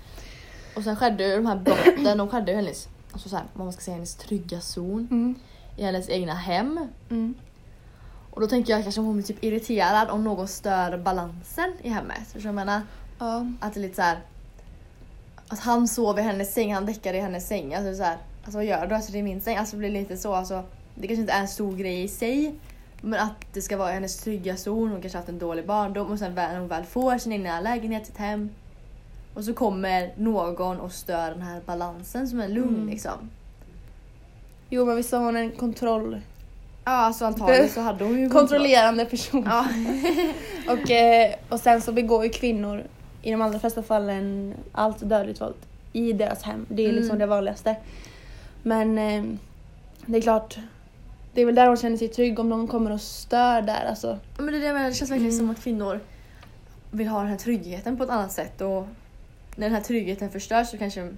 Och 0.76 0.82
sen 0.82 0.96
skedde 0.96 1.24
ju 1.28 1.36
de 1.36 1.46
här 1.46 1.56
brotten, 1.56 2.18
de 2.18 2.28
skedde 2.28 2.50
ju 2.50 2.56
hennes, 2.56 2.88
alltså 3.12 3.28
så 3.28 3.36
här, 3.36 3.44
man 3.54 3.72
ska 3.72 3.82
säga, 3.82 3.94
hennes 3.94 4.14
trygga 4.14 4.60
zon. 4.60 5.08
Mm. 5.10 5.34
I 5.76 5.82
hennes 5.84 6.08
egna 6.08 6.34
hem. 6.34 6.88
Mm. 7.10 7.34
Och 8.30 8.40
då 8.40 8.46
tänker 8.46 8.72
jag 8.72 8.82
kanske 8.82 9.00
hon 9.00 9.14
blir 9.14 9.24
typ 9.24 9.44
irriterad 9.44 10.10
om 10.10 10.24
någon 10.24 10.48
stör 10.48 10.98
balansen 10.98 11.72
i 11.82 11.88
hemmet. 11.88 12.28
Så 12.32 12.38
jag 12.38 12.54
menar 12.54 12.82
Ja. 13.18 13.46
att 13.60 13.74
det 13.74 13.80
är 13.80 13.82
lite 13.82 13.96
så 13.96 14.02
här. 14.02 14.18
Att 15.48 15.58
han 15.60 15.88
sover 15.88 16.22
i 16.22 16.24
hennes 16.24 16.54
säng, 16.54 16.74
han 16.74 16.86
däckar 16.86 17.14
i 17.14 17.20
hennes 17.20 17.48
säng. 17.48 17.74
Alltså 17.74 17.94
så 17.94 18.02
här, 18.02 18.16
alltså 18.44 18.58
vad 18.58 18.64
gör 18.64 18.86
du? 18.86 18.94
Alltså 18.94 19.12
det 19.12 19.18
är 19.18 19.22
min 19.22 19.40
säng. 19.40 19.56
Alltså 19.56 19.76
det 19.76 19.78
blir 19.80 19.90
lite 19.90 20.16
så. 20.16 20.34
Alltså, 20.34 20.62
det 20.94 21.06
kanske 21.06 21.20
inte 21.20 21.32
är 21.32 21.40
en 21.40 21.48
stor 21.48 21.76
grej 21.76 22.02
i 22.02 22.08
sig. 22.08 22.54
Men 23.00 23.20
att 23.20 23.34
det 23.52 23.62
ska 23.62 23.76
vara 23.76 23.90
i 23.90 23.94
hennes 23.94 24.16
trygga 24.18 24.56
zon. 24.56 24.88
Hon 24.90 25.00
kanske 25.00 25.16
har 25.18 25.20
haft 25.22 25.28
en 25.28 25.38
dålig 25.38 25.66
barndom 25.66 26.12
och 26.12 26.18
sen 26.18 26.34
när 26.34 26.58
hon 26.58 26.68
väl 26.68 26.84
får 26.84 27.18
sin 27.18 27.32
egna 27.32 27.60
lägenhet, 27.60 28.06
sitt 28.06 28.16
hem. 28.16 28.50
Och 29.34 29.44
så 29.44 29.54
kommer 29.54 30.12
någon 30.16 30.80
och 30.80 30.92
stör 30.92 31.30
den 31.30 31.42
här 31.42 31.60
balansen 31.66 32.28
som 32.28 32.40
är 32.40 32.48
lugn 32.48 32.74
Mm. 32.76 32.88
liksom. 32.88 33.30
Jo 34.70 34.84
men 34.84 34.96
visst 34.96 35.12
har 35.12 35.18
hon 35.20 35.36
en 35.36 35.50
kontroll, 35.50 36.20
Ja 36.84 36.90
alltså 36.92 37.24
antagligen 37.24 37.68
så 37.68 37.80
hade 37.80 38.04
hon 38.04 38.18
ju 38.20 38.28
kontrollerande 38.30 39.04
person. 39.04 39.42
Ja. 39.46 39.66
Och, 40.72 40.90
eh, 40.90 41.34
och 41.48 41.60
sen 41.60 41.82
så 41.82 41.92
begår 41.92 42.24
ju 42.24 42.30
kvinnor 42.30 42.82
i 43.22 43.30
de 43.30 43.42
allra 43.42 43.58
flesta 43.58 43.82
fallen 43.82 44.54
allt 44.72 45.08
dödligt 45.08 45.40
våld 45.40 45.54
i 45.92 46.12
deras 46.12 46.42
hem. 46.42 46.66
Det 46.68 46.82
är 46.86 46.92
liksom 46.92 47.06
Mm. 47.16 47.18
det 47.18 47.26
vanligaste. 47.26 47.76
Men 48.62 48.98
eh, 48.98 49.24
det 50.06 50.18
är 50.18 50.22
klart, 50.22 50.58
det 51.34 51.40
är 51.40 51.46
väl 51.46 51.54
där 51.54 51.66
hon 51.66 51.76
känner 51.76 51.96
sig 51.96 52.08
trygg 52.08 52.38
om 52.38 52.48
någon 52.48 52.68
kommer 52.68 52.90
och 52.92 53.00
stör 53.00 53.62
där. 53.62 53.84
Alltså, 53.88 54.18
Men 54.38 54.46
det, 54.46 54.56
är 54.56 54.60
det, 54.60 54.72
menar, 54.72 54.88
det 54.88 54.94
känns 54.94 55.10
verkligen 55.10 55.32
Mm. 55.32 55.38
som 55.46 55.50
att 55.50 55.62
kvinnor 55.62 56.00
vill 56.90 57.08
ha 57.08 57.18
den 57.20 57.28
här 57.28 57.36
tryggheten 57.38 57.96
på 57.96 58.04
ett 58.04 58.10
annat 58.10 58.32
sätt 58.32 58.60
och 58.60 58.86
när 59.56 59.66
den 59.66 59.72
här 59.74 59.82
tryggheten 59.82 60.30
förstörs 60.30 60.68
så 60.70 60.78
kanske 60.78 61.08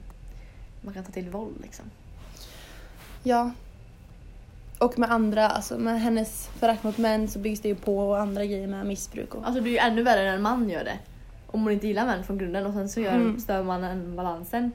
man 0.80 0.94
kan 0.94 1.04
ta 1.04 1.12
till 1.12 1.30
våld 1.30 1.56
liksom. 1.62 1.84
Ja. 3.22 3.50
Och 4.78 4.98
med 4.98 5.10
andra, 5.12 5.48
alltså 5.48 5.78
med 5.78 6.00
hennes 6.00 6.46
förakt 6.58 6.82
mot 6.84 6.98
män 6.98 7.28
så 7.28 7.38
byggs 7.38 7.60
det 7.60 7.68
ju 7.68 7.74
på 7.74 7.98
och 7.98 8.20
andra 8.20 8.44
grejer 8.44 8.66
med 8.66 8.86
missbruk 8.86 9.34
och... 9.34 9.46
Alltså 9.46 9.60
det 9.62 9.68
är 9.70 9.72
ju 9.72 9.78
ännu 9.78 10.02
värre 10.02 10.22
när 10.24 10.34
en 10.34 10.42
man 10.42 10.70
gör 10.70 10.84
det. 10.84 10.98
Om 11.46 11.62
hon 11.62 11.72
inte 11.72 11.86
gillar 11.86 12.06
män 12.06 12.24
från 12.24 12.38
grunden 12.38 12.66
och 12.66 12.72
sen 12.72 12.88
så 12.88 13.00
gör, 13.00 13.12
Mm. 13.14 13.40
stör 13.40 13.62
mannen 13.62 14.16
balansen. 14.16 14.72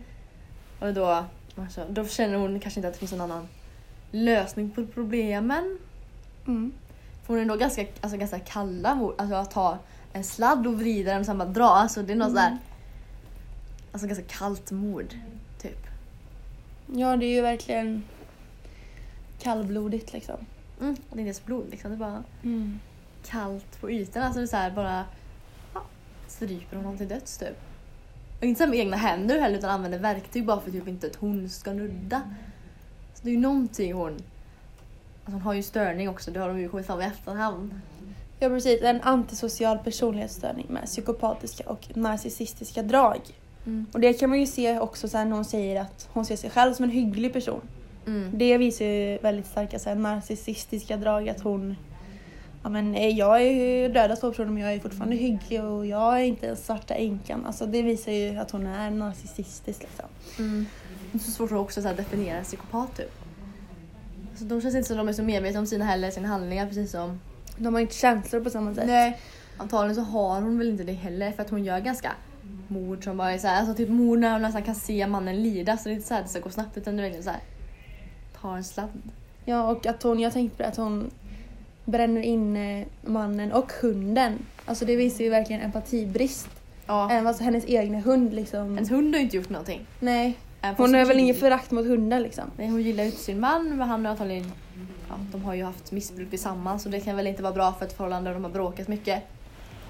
Och 0.79 0.93
då, 0.93 1.25
alltså, 1.55 1.85
då 1.89 2.05
känner 2.07 2.37
hon 2.37 2.59
kanske 2.59 2.79
inte 2.79 2.87
att 2.87 2.93
det 2.93 2.99
finns 2.99 3.11
någon 3.11 3.31
annan 3.31 3.47
lösning 4.11 4.71
på 4.71 4.85
problemen. 4.85 5.77
Mm. 6.47 6.73
För 7.25 7.33
hon 7.33 7.41
är 7.41 7.45
nog 7.45 7.59
ganska, 7.59 7.85
alltså, 8.01 8.17
ganska 8.17 8.39
kalla 8.39 8.89
alltså, 9.17 9.35
att 9.35 9.51
ta 9.51 9.77
en 10.13 10.23
sladd 10.23 10.67
och 10.67 10.73
vrida 10.79 11.11
den 11.11 11.19
och 11.19 11.25
sen 11.25 11.37
bara 11.37 11.49
dra. 11.49 11.63
Alltså 11.69 12.01
det 12.03 12.13
är 12.13 12.17
något 12.17 12.29
Mm. 12.29 12.43
sådär, 12.43 12.57
alltså 13.91 14.07
ganska 14.07 14.25
kallt 14.37 14.71
mod. 14.71 15.15
Typ. 15.61 15.87
Ja, 16.95 17.15
det 17.17 17.25
är 17.25 17.35
ju 17.35 17.41
verkligen 17.41 18.03
kallblodigt 19.39 20.13
liksom. 20.13 20.35
Mm. 20.81 20.93
Det 20.95 20.99
är 21.15 21.19
inte 21.19 21.21
ens 21.21 21.45
blod 21.45 21.65
liksom, 21.71 21.91
det 21.91 21.95
är 21.95 21.99
bara 21.99 22.23
Mm. 22.43 22.79
kallt 23.25 23.81
på 23.81 23.91
ytan. 23.91 24.23
Alltså 24.23 24.39
det 24.39 24.45
är 24.45 24.47
så 24.47 24.55
här, 24.57 24.71
bara 24.71 25.05
ja, 25.73 25.81
stryper 26.27 26.77
honom 26.77 26.97
till 26.97 27.07
döds 27.07 27.37
typ. 27.37 27.57
Och 28.39 28.43
inte 28.43 28.63
så 28.63 28.69
med 28.69 28.79
egna 28.79 28.97
händer 28.97 29.39
heller 29.39 29.57
utan 29.57 29.69
använder 29.69 29.99
verktyg 29.99 30.45
bara 30.45 30.61
för 30.61 30.71
typ 30.71 30.87
inte 30.87 31.07
att 31.07 31.15
hon 31.15 31.49
ska 31.49 31.73
nudda. 31.73 32.21
Så 33.13 33.23
det 33.23 33.29
är 33.29 33.33
ju 33.33 33.39
någonting 33.39 33.93
hon... 33.93 34.11
Alltså 34.11 35.31
hon 35.31 35.41
har 35.41 35.53
ju 35.53 35.63
störning 35.63 36.09
också, 36.09 36.31
det 36.31 36.39
har 36.39 36.47
de 36.47 36.59
ju 36.59 36.69
kommit 36.69 36.85
fram 36.85 37.01
i 37.01 37.05
efterhand. 37.05 37.81
Ja 38.39 38.49
precis, 38.49 38.81
en 38.81 39.01
antisocial 39.01 39.77
personlighetsstörning 39.77 40.65
med 40.69 40.85
psykopatiska 40.85 41.69
och 41.69 41.97
narcissistiska 41.97 42.83
drag. 42.83 43.19
Och 43.91 43.99
det 43.99 44.13
kan 44.13 44.29
man 44.29 44.39
ju 44.39 44.47
se 44.47 44.79
också 44.79 45.07
sen 45.07 45.29
när 45.29 45.35
hon 45.35 45.45
säger 45.45 45.81
att 45.81 46.09
hon 46.13 46.25
ser 46.25 46.35
sig 46.35 46.49
själv 46.49 46.73
som 46.73 46.83
en 46.83 46.89
hygglig 46.91 47.33
person. 47.33 47.61
Mm. 48.07 48.31
Det 48.33 48.57
visar 48.57 48.85
ju 48.85 49.17
väldigt 49.17 49.47
starka 49.47 49.79
så 49.79 49.89
här, 49.89 49.95
narcissistiska 49.95 50.97
drag 50.97 51.29
att 51.29 51.41
hon 51.41 51.75
Ja 52.63 52.69
men 52.69 52.95
eh, 52.95 53.07
jag 53.07 53.41
är 53.41 53.51
ju 53.51 53.87
döda 53.87 54.15
två 54.15 54.29
personer 54.29 54.51
men 54.51 54.63
jag 54.63 54.73
är 54.73 54.79
fortfarande 54.79 55.15
hygglig 55.15 55.63
och 55.63 55.85
jag 55.85 56.19
är 56.19 56.23
inte 56.23 56.47
den 56.47 56.57
svarta 56.57 56.93
änkan. 56.93 57.45
Alltså 57.45 57.65
det 57.65 57.81
visar 57.81 58.11
ju 58.11 58.37
att 58.37 58.51
hon 58.51 58.67
är 58.67 58.91
narcissistisk 58.91 59.81
liksom. 59.81 60.05
Mm. 60.39 60.65
Det 61.11 61.17
är 61.17 61.19
så 61.19 61.31
svårt 61.31 61.51
att 61.51 61.57
också 61.57 61.81
så 61.81 61.87
här 61.87 61.95
definiera 61.95 62.37
en 62.37 62.43
psykopat 62.43 62.97
typ. 62.97 63.11
Alltså, 64.29 64.45
de 64.45 64.61
känns 64.61 64.75
inte 64.75 64.87
som 64.87 64.97
de 64.97 65.09
är 65.09 65.13
så 65.13 65.23
medvetna 65.23 65.59
om 65.59 65.67
sina 65.67 65.85
heller, 65.85 66.11
sina 66.11 66.27
handlingar 66.27 66.67
precis 66.67 66.91
som... 66.91 67.19
De 67.57 67.73
har 67.73 67.81
inte 67.81 67.95
känslor 67.95 68.41
på 68.41 68.49
samma 68.49 68.75
sätt. 68.75 68.87
Nej. 68.87 69.19
Antagligen 69.57 69.95
så 69.95 70.01
har 70.01 70.41
hon 70.41 70.57
väl 70.57 70.69
inte 70.69 70.83
det 70.83 70.93
heller 70.93 71.31
för 71.31 71.43
att 71.43 71.49
hon 71.49 71.63
gör 71.63 71.79
ganska 71.79 72.11
mord 72.67 73.03
som 73.03 73.17
bara 73.17 73.31
är 73.31 73.37
såhär, 73.37 73.59
alltså 73.59 73.75
typ 73.75 73.89
mord 73.89 74.19
när 74.19 74.31
hon 74.31 74.41
nästan 74.41 74.63
kan 74.63 74.75
se 74.75 75.07
mannen 75.07 75.43
lida 75.43 75.77
så 75.77 75.83
det 75.83 75.89
är 75.89 75.95
inte 75.95 76.07
så 76.07 76.13
här 76.13 76.21
att 76.21 76.27
det 76.27 76.31
ska 76.31 76.39
gå 76.39 76.49
snabbt 76.49 76.77
utan 76.77 76.95
det 76.95 77.01
är 77.01 77.03
verkligen 77.03 77.23
såhär 77.23 77.39
tar 78.47 78.57
en 78.57 78.63
sladd. 78.63 79.01
Ja 79.45 79.71
och 79.71 79.85
att 79.85 80.03
hon, 80.03 80.19
jag 80.19 80.33
tänkte 80.33 80.57
på 80.57 80.63
det, 80.63 80.69
att 80.69 80.77
hon 80.77 81.11
bränner 81.85 82.21
in 82.21 82.57
eh, 82.57 82.87
mannen 83.05 83.51
och 83.51 83.71
hunden. 83.81 84.45
Alltså 84.65 84.85
det 84.85 84.95
visar 84.95 85.23
ju 85.23 85.29
verkligen 85.29 85.61
empatibrist. 85.61 86.49
Ja. 86.85 87.11
Även 87.11 87.23
fast 87.23 87.41
hennes 87.41 87.65
egna 87.67 87.99
hund 87.99 88.33
liksom. 88.33 88.75
Hennes 88.75 88.91
hund 88.91 89.13
har 89.13 89.19
ju 89.19 89.23
inte 89.23 89.37
gjort 89.37 89.49
någonting. 89.49 89.85
Nej. 89.99 90.37
Hon 90.77 90.93
har 90.93 91.05
väl 91.05 91.19
inget 91.19 91.39
förakt 91.39 91.71
mot 91.71 91.85
hundar 91.85 92.19
liksom. 92.19 92.43
Nej, 92.57 92.67
hon 92.67 92.81
gillar 92.81 93.03
ju 93.03 93.09
inte 93.09 93.21
sin 93.21 93.39
man 93.39 93.69
men 93.69 93.89
han 93.89 94.05
har 94.05 94.11
antagligen... 94.11 94.51
Ja, 95.09 95.15
de 95.31 95.43
har 95.43 95.53
ju 95.53 95.63
haft 95.63 95.91
missbruk 95.91 96.29
tillsammans 96.29 96.83
så 96.83 96.89
det 96.89 96.99
kan 96.99 97.15
väl 97.15 97.27
inte 97.27 97.43
vara 97.43 97.53
bra 97.53 97.73
för 97.73 97.85
ett 97.85 97.93
förhållande 97.93 98.29
där 98.29 98.33
de 98.33 98.43
har 98.43 98.51
bråkat 98.51 98.87
mycket. 98.87 99.23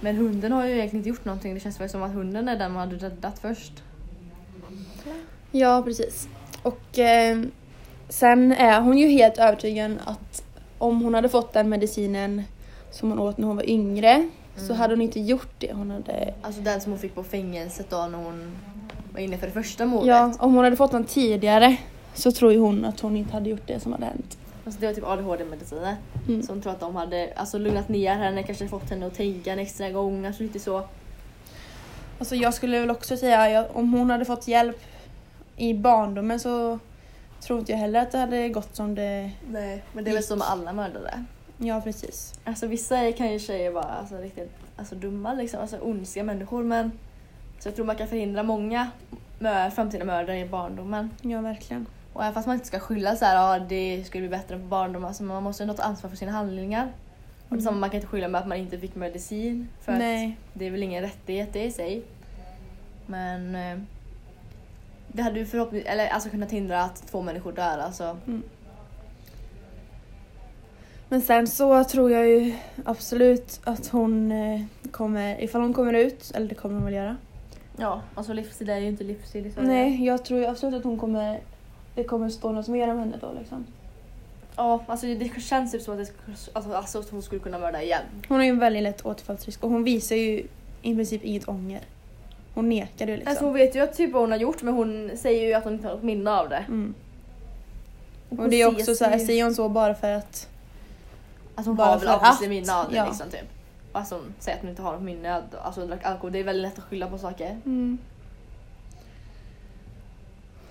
Men 0.02 0.16
hunden 0.16 0.52
har 0.52 0.66
ju 0.66 0.74
egentligen 0.74 1.00
inte 1.00 1.10
gjort 1.10 1.26
någonting. 1.26 1.54
Det 1.54 1.60
känns 1.60 1.82
väl 1.82 1.90
som 1.90 2.04
att 2.04 2.14
hunden 2.14 2.50
är 2.50 2.60
den 2.60 2.72
man 2.72 2.90
hade 2.90 3.06
räddat 3.06 3.40
först. 3.40 3.84
Ja 5.52 5.82
precis. 5.86 6.28
Och 6.64 7.00
eh, 7.00 7.40
sen 8.10 8.52
är 8.52 8.82
hon 8.82 8.98
ju 8.98 9.08
helt 9.08 9.38
övertygad 9.38 9.98
att 10.06 10.44
om 10.78 11.02
hon 11.02 11.14
hade 11.14 11.30
fått 11.30 11.54
den 11.54 11.70
medicinen 11.70 12.44
som 12.92 13.10
hon 13.10 13.20
åt 13.20 13.38
när 13.38 13.48
hon 13.48 13.56
var 13.56 13.70
yngre 13.70 14.30
så 14.56 14.64
Mm. 14.66 14.78
hade 14.78 14.94
hon 14.94 15.02
inte 15.02 15.20
gjort 15.20 15.50
det. 15.58 15.74
Hon 15.74 15.92
hade, 15.92 16.34
Alltså 16.42 16.62
den 16.62 16.82
som 16.82 16.92
hon 16.92 17.00
fick 17.00 17.16
på 17.16 17.24
fängelset 17.24 17.90
då 17.90 17.98
när 18.12 18.18
hon 18.18 18.52
var 19.14 19.20
inne 19.20 19.38
för 19.38 19.48
det 19.48 19.54
första 19.54 19.86
mordet. 19.86 20.08
ja, 20.08 20.34
om 20.40 20.54
hon 20.54 20.64
hade 20.64 20.76
fått 20.76 20.92
den 20.92 21.04
tidigare 21.06 21.78
så 22.14 22.32
tror 22.32 22.52
ju 22.52 22.60
hon 22.60 22.86
att 22.86 23.00
hon 23.00 23.18
inte 23.18 23.34
hade 23.34 23.50
gjort 23.50 23.68
det 23.68 23.80
som 23.80 23.92
hade 23.92 24.06
hänt. 24.06 24.38
Alltså 24.66 24.82
det 24.82 24.88
var 24.88 24.94
typ 24.94 25.08
ADHD-mediciner. 25.08 25.96
Mm. 26.28 26.44
Så 26.44 26.52
hon 26.54 26.62
tror 26.62 26.72
att 26.74 26.80
de 26.80 26.96
hade 26.96 27.34
alltså, 27.36 27.58
lugnat 27.58 27.90
ner 27.90 28.16
henne, 28.16 28.44
kanske 28.44 28.68
fått 28.68 28.90
henne 28.90 29.06
att 29.08 29.14
tänka 29.16 29.54
en 29.54 29.60
extra 29.60 29.90
gång. 29.90 30.26
Alltså 30.26 30.44
lite 30.44 30.60
så. 30.60 30.84
Alltså 32.20 32.36
jag 32.36 32.54
skulle 32.54 32.80
väl 32.80 32.92
också 32.92 33.18
säga 33.18 33.50
ja, 33.50 33.66
om 33.74 33.94
hon 33.94 34.10
hade 34.10 34.26
fått 34.26 34.48
hjälp 34.48 34.82
i 35.58 35.74
barndomen 35.74 36.40
så 36.40 36.80
tror 37.42 37.60
inte 37.60 37.72
jag 37.72 37.80
heller 37.80 38.02
att 38.02 38.12
det 38.12 38.18
hade 38.18 38.50
gått 38.50 38.76
som 38.76 38.96
det... 38.96 39.32
Nej, 39.50 39.84
men 39.94 40.04
det 40.04 40.10
är 40.12 40.14
väl 40.14 40.24
så 40.24 40.36
med 40.36 40.48
alla 40.48 40.74
mördare. 40.74 41.26
Ja 41.58 41.82
precis. 41.82 42.40
Alltså 42.44 42.68
vissa 42.68 43.12
kan 43.12 43.32
ju 43.32 43.40
tjejer 43.40 43.72
vara 43.72 43.86
alltså, 43.86 44.18
riktigt 44.18 44.52
alltså, 44.76 44.96
dumma 44.96 45.34
liksom, 45.34 45.62
alltså 45.62 45.78
ondska 45.78 46.24
människor 46.24 46.64
men 46.64 46.92
så 47.60 47.68
jag 47.68 47.76
tror 47.76 47.86
man 47.86 47.96
kan 47.96 48.08
förhindra 48.08 48.44
många 48.44 48.90
framtida 49.76 50.06
mördare 50.06 50.40
i 50.40 50.46
barndomen. 50.46 51.10
Ja 51.22 51.42
verkligen. 51.42 51.86
Och 52.14 52.22
även 52.24 52.34
fast 52.34 52.48
man 52.48 52.54
inte 52.54 52.68
ska 52.68 52.80
skylla 52.80 53.16
så 53.16 53.26
här, 53.26 53.36
ja 53.36 53.60
det 53.60 54.04
skulle 54.06 54.22
bli 54.28 54.38
bättre 54.38 54.58
på 54.58 54.64
barndomen, 54.66 55.08
alltså 55.08 55.24
man 55.24 55.44
måste 55.44 55.64
ändå 55.64 55.74
ta 55.74 55.84
ansvar 55.84 56.10
för 56.10 56.18
sina 56.18 56.32
handlingar. 56.32 56.84
Och 57.46 57.52
Mm. 57.52 57.58
detsamma, 57.60 57.78
man 57.78 57.90
kan 57.90 57.98
inte 57.98 58.08
skylla 58.08 58.28
med 58.28 58.42
att 58.42 58.48
man 58.48 58.58
inte 58.58 58.80
fick 58.80 58.96
medicin 58.96 59.68
för 59.82 59.92
att 59.92 60.00
Nej. 60.00 60.38
det 60.54 60.66
är 60.68 60.72
väl 60.72 60.84
ingen 60.84 61.02
rättighet 61.04 61.54
det 61.54 61.64
i 61.64 61.72
sig. 61.72 62.04
Men 63.06 63.56
eh, 63.56 63.78
det 65.12 65.22
hade 65.22 65.40
ju 65.40 65.46
förhoppningsvis, 65.46 65.92
eller 65.92 66.08
alltså 66.08 66.30
kunnat 66.30 66.52
hindra 66.52 66.84
att 66.84 67.08
två 67.08 67.22
människor 67.22 67.52
dör 67.52 67.78
alltså. 67.78 68.18
Men 71.10 71.22
sen 71.22 71.48
så 71.48 71.84
tror 71.84 72.12
jag 72.12 72.28
ju 72.28 72.56
absolut 72.86 73.60
att 73.64 73.88
hon 73.88 74.32
eh, 74.32 74.62
kommer, 74.92 75.44
ifall 75.44 75.62
hon 75.62 75.74
kommer 75.74 75.94
ut, 75.94 76.32
eller 76.36 76.48
det 76.48 76.56
kommer 76.56 76.76
hon 76.76 76.86
väl 76.86 76.94
göra. 76.94 77.18
Ja, 77.78 78.02
alltså 78.16 78.34
livsstil 78.34 78.70
är 78.70 78.78
ju 78.78 78.88
inte 78.88 79.04
livsstil 79.04 79.46
i 79.46 79.52
Sverige. 79.52 79.68
Nej, 79.68 80.06
jag 80.06 80.26
tror 80.26 80.40
ju 80.40 80.46
absolut 80.46 80.80
att 80.80 80.84
hon 80.84 80.98
kommer, 80.98 81.40
det 81.96 82.04
kommer 82.04 82.30
stå 82.30 82.52
något 82.52 82.68
mer 82.68 82.92
om 82.92 83.00
henne 83.00 83.18
då 83.22 83.34
liksom. 83.40 83.66
Ja, 84.56 84.84
alltså 84.88 85.08
det 85.08 85.42
känns 85.42 85.72
typ 85.72 85.82
som 85.82 85.94
att, 85.94 86.08
det, 86.08 86.14
alltså, 86.54 86.74
alltså, 86.74 87.00
att 87.00 87.10
hon 87.10 87.22
skulle 87.22 87.42
kunna 87.42 87.60
mörda 87.60 87.82
igen. 87.82 88.04
Hon 88.28 88.38
har 88.38 88.44
ju 88.44 88.50
en 88.50 88.60
väldigt 88.60 88.84
lätt 88.84 89.06
återfallsrisk 89.06 89.64
och 89.64 89.70
hon 89.70 89.84
visar 89.84 90.16
ju 90.16 90.48
i 90.82 90.96
princip 90.96 91.24
inget 91.24 91.48
ånger. 91.48 91.82
Hon 92.58 92.70
nekar 92.70 93.08
ju 93.08 93.16
liksom. 93.16 93.30
Alltså 93.30 93.46
hon 93.46 93.54
vet 93.54 93.76
ju 93.76 93.80
att 93.80 93.98
typ 93.98 94.14
vad 94.14 94.22
hon 94.22 94.32
har 94.32 94.38
gjort 94.38 94.62
men 94.62 94.74
hon 94.74 95.12
säger 95.18 95.48
ju 95.48 95.54
att 95.54 95.64
hon 95.64 95.74
inte 95.74 95.88
har 95.88 95.96
något 95.96 96.04
minne 96.04 96.32
av 96.32 96.50
det. 96.50 96.66
mm. 96.68 96.94
Och 98.30 98.50
det 98.50 98.62
är 98.62 98.68
också 98.68 98.96
så 98.96 99.06
här, 99.06 99.20
säger 99.20 99.44
hon 99.44 99.56
så 99.56 99.70
bara 99.70 99.94
för 99.94 100.12
att... 100.12 100.50
Alltså 101.56 101.70
hon 101.70 101.76
bara 101.76 101.88
har 101.88 102.00
väl 102.00 102.10
att, 102.10 102.50
minne 102.50 102.74
av 102.74 102.90
det 102.90 102.98
ja. 102.98 103.06
liksom 103.06 103.30
typ. 103.30 103.50
Alltså 103.92 104.16
hon 104.16 104.34
säger 104.40 104.58
att 104.58 104.62
hon 104.62 104.70
inte 104.70 104.82
har 104.82 104.94
något 104.94 105.02
minne 105.02 105.44
alltså 105.62 105.86
drack 105.86 106.06
alkohol. 106.06 106.32
Det 106.32 106.40
är 106.40 106.44
väldigt 106.44 106.62
lätt 106.62 106.80
att 106.80 106.84
skylla 106.84 107.08
på 107.08 107.18
saker. 107.18 107.60
Mm. 107.66 107.98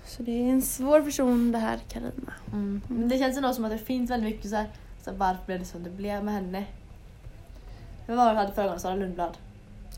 Så 0.05 0.23
det 0.23 0.31
är 0.31 0.49
en 0.49 0.61
svår 0.61 1.01
person 1.01 1.51
det 1.51 1.57
här 1.57 1.79
Carina. 1.87 2.33
Men 2.87 3.09
det 3.09 3.17
känns 3.17 3.37
ändå 3.37 3.53
som 3.53 3.65
att 3.65 3.71
det 3.71 3.77
finns 3.77 4.11
väldigt 4.11 4.35
mycket 4.35 4.49
så 4.49 4.55
här, 4.55 4.67
så 5.03 5.11
här 5.11 5.17
varför 5.17 5.45
blev 5.45 5.59
det 5.59 5.65
som 5.65 5.83
det 5.83 5.89
blev 5.89 6.23
med 6.23 6.33
henne? 6.33 6.65
Var 8.07 8.33
det 8.33 8.39
hade 8.39 8.51
förra 8.51 8.65
gången? 8.65 8.79
Sara 8.79 8.95
Lundblad? 8.95 9.37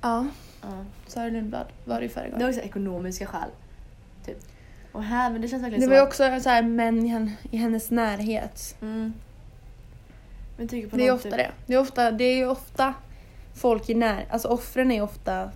Ja, 0.02 0.26
Ja. 0.62 0.68
Sara 1.08 1.30
Lundblad 1.30 1.68
var 1.86 1.96
det 1.96 2.04
ju 2.04 2.10
förra 2.10 2.24
Det 2.24 2.30
gången. 2.30 2.44
var 2.46 2.50
också 2.50 2.62
ekonomiska 2.62 3.26
skäl. 3.26 3.50
Typ. 4.26 4.38
Och 4.92 5.04
här, 5.04 5.32
men 5.32 5.42
det 5.42 5.48
känns 5.48 5.64
verkligen 5.64 5.80
Det 5.80 5.86
som 5.86 5.90
var 5.90 5.98
ju 5.98 6.02
att- 6.02 6.08
också 6.08 6.40
så 6.44 6.50
här, 6.50 6.64
män 6.64 7.06
i, 7.06 7.08
hen, 7.08 7.32
i 7.52 7.58
hennes 7.58 7.92
närhet. 7.92 8.78
Mm. 8.82 9.14
Men 10.58 10.68
tycker 10.68 10.90
på 10.90 10.98
Det 10.98 11.08
är 11.08 11.12
ofta 11.14 11.30
typ, 11.30 11.38
det. 11.38 11.52
Det 11.66 11.74
är, 11.74 11.80
ofta, 11.80 12.12
det 12.12 12.24
är 12.24 12.36
ju 12.38 12.48
ofta 12.48 12.94
folk 13.56 13.90
i 13.90 13.96
när... 13.96 14.26
Alltså 14.30 14.48
offren 14.48 14.92
är 14.92 15.02
ofta... 15.02 15.52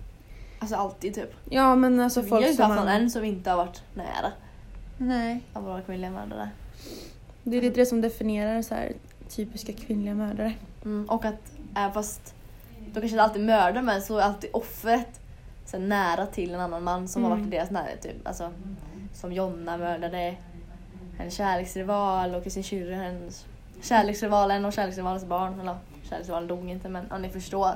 Alltså 0.58 0.76
alltid 0.76 1.14
typ. 1.14 1.34
Ja 1.50 1.76
men 1.76 2.00
alltså 2.00 2.20
vi 2.20 2.30
har 2.30 2.36
folk 2.36 2.44
ju 2.44 2.50
inte 2.50 2.62
som 2.62 2.70
haft 2.70 2.80
någon 2.84 2.88
än 2.94 3.10
som 3.10 3.24
inte 3.24 3.50
har 3.50 3.56
varit 3.56 3.82
nära 3.94 4.32
Nej. 4.98 5.40
av 5.52 5.62
våra 5.64 5.82
kvinnliga 5.82 6.10
mördare. 6.10 6.48
Det 7.42 7.56
är 7.56 7.62
lite 7.62 7.80
det 7.80 7.86
som 7.86 8.00
definierar 8.00 8.62
så 8.62 8.74
här, 8.74 8.92
typiska 9.28 9.72
kvinnliga 9.72 10.14
mördare. 10.14 10.52
Mm. 10.84 11.06
Och 11.08 11.24
att 11.24 11.52
även 11.76 11.92
fast 11.92 12.34
de 12.94 13.00
kanske 13.00 13.14
inte 13.16 13.22
alltid 13.22 13.44
mördar 13.44 13.82
men 13.82 14.02
så 14.02 14.18
är 14.18 14.22
alltid 14.22 14.50
offret 14.52 15.20
så 15.66 15.78
nära 15.78 16.26
till 16.26 16.54
en 16.54 16.60
annan 16.60 16.82
man 16.84 17.08
som 17.08 17.22
har 17.24 17.30
Mm. 17.30 17.42
varit 17.42 17.54
i 17.54 17.56
deras 17.56 17.70
närhet. 17.70 18.02
Typ. 18.02 18.26
Alltså, 18.28 18.50
som 19.14 19.32
Jonna 19.32 19.76
mördade 19.76 20.34
hennes 21.18 21.34
kärleksrival 21.34 22.34
och 22.34 22.42
Kristin 22.44 22.62
Kyrre 22.62 22.94
hennes 22.94 23.44
kärleksrivalen 23.82 24.64
och 24.64 24.72
kärleksrivalens 24.72 25.24
barn. 25.24 25.60
Eller 25.60 25.76
kärleksrivalen 26.08 26.48
dog 26.48 26.70
inte 26.70 26.88
men 26.88 27.06
ja, 27.10 27.18
ni 27.18 27.28
förstår. 27.28 27.70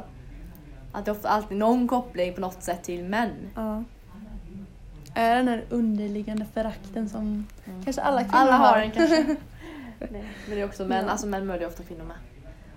Att 0.92 1.04
det 1.04 1.11
är 1.11 1.12
ofta 1.12 1.28
alltid 1.28 1.57
någon 1.57 1.88
koppling 1.88 2.35
på 2.35 2.40
något 2.40 2.62
sätt 2.62 2.83
till 2.83 3.04
män. 3.04 3.31
Ja. 3.54 3.85
Är 5.14 5.37
den 5.37 5.48
här 5.48 5.64
underliggande 5.70 6.44
förakten 6.54 7.09
som 7.09 7.46
Mm. 7.64 7.85
kanske 7.85 8.02
alla 8.02 8.20
kvinnor 8.20 8.37
Alla 8.37 8.52
har 8.57 8.66
har. 8.68 8.78
den 8.81 8.90
kanske. 8.90 9.16
Nej, 9.98 10.24
Men 10.46 10.54
det 10.57 10.61
är 10.61 10.64
också 10.64 10.85
män, 10.85 11.04
Ja. 11.04 11.11
alltså 11.11 11.26
män 11.26 11.46
mördar 11.46 11.66
ofta 11.66 11.83
kvinnor 11.83 12.04
med. 12.04 12.16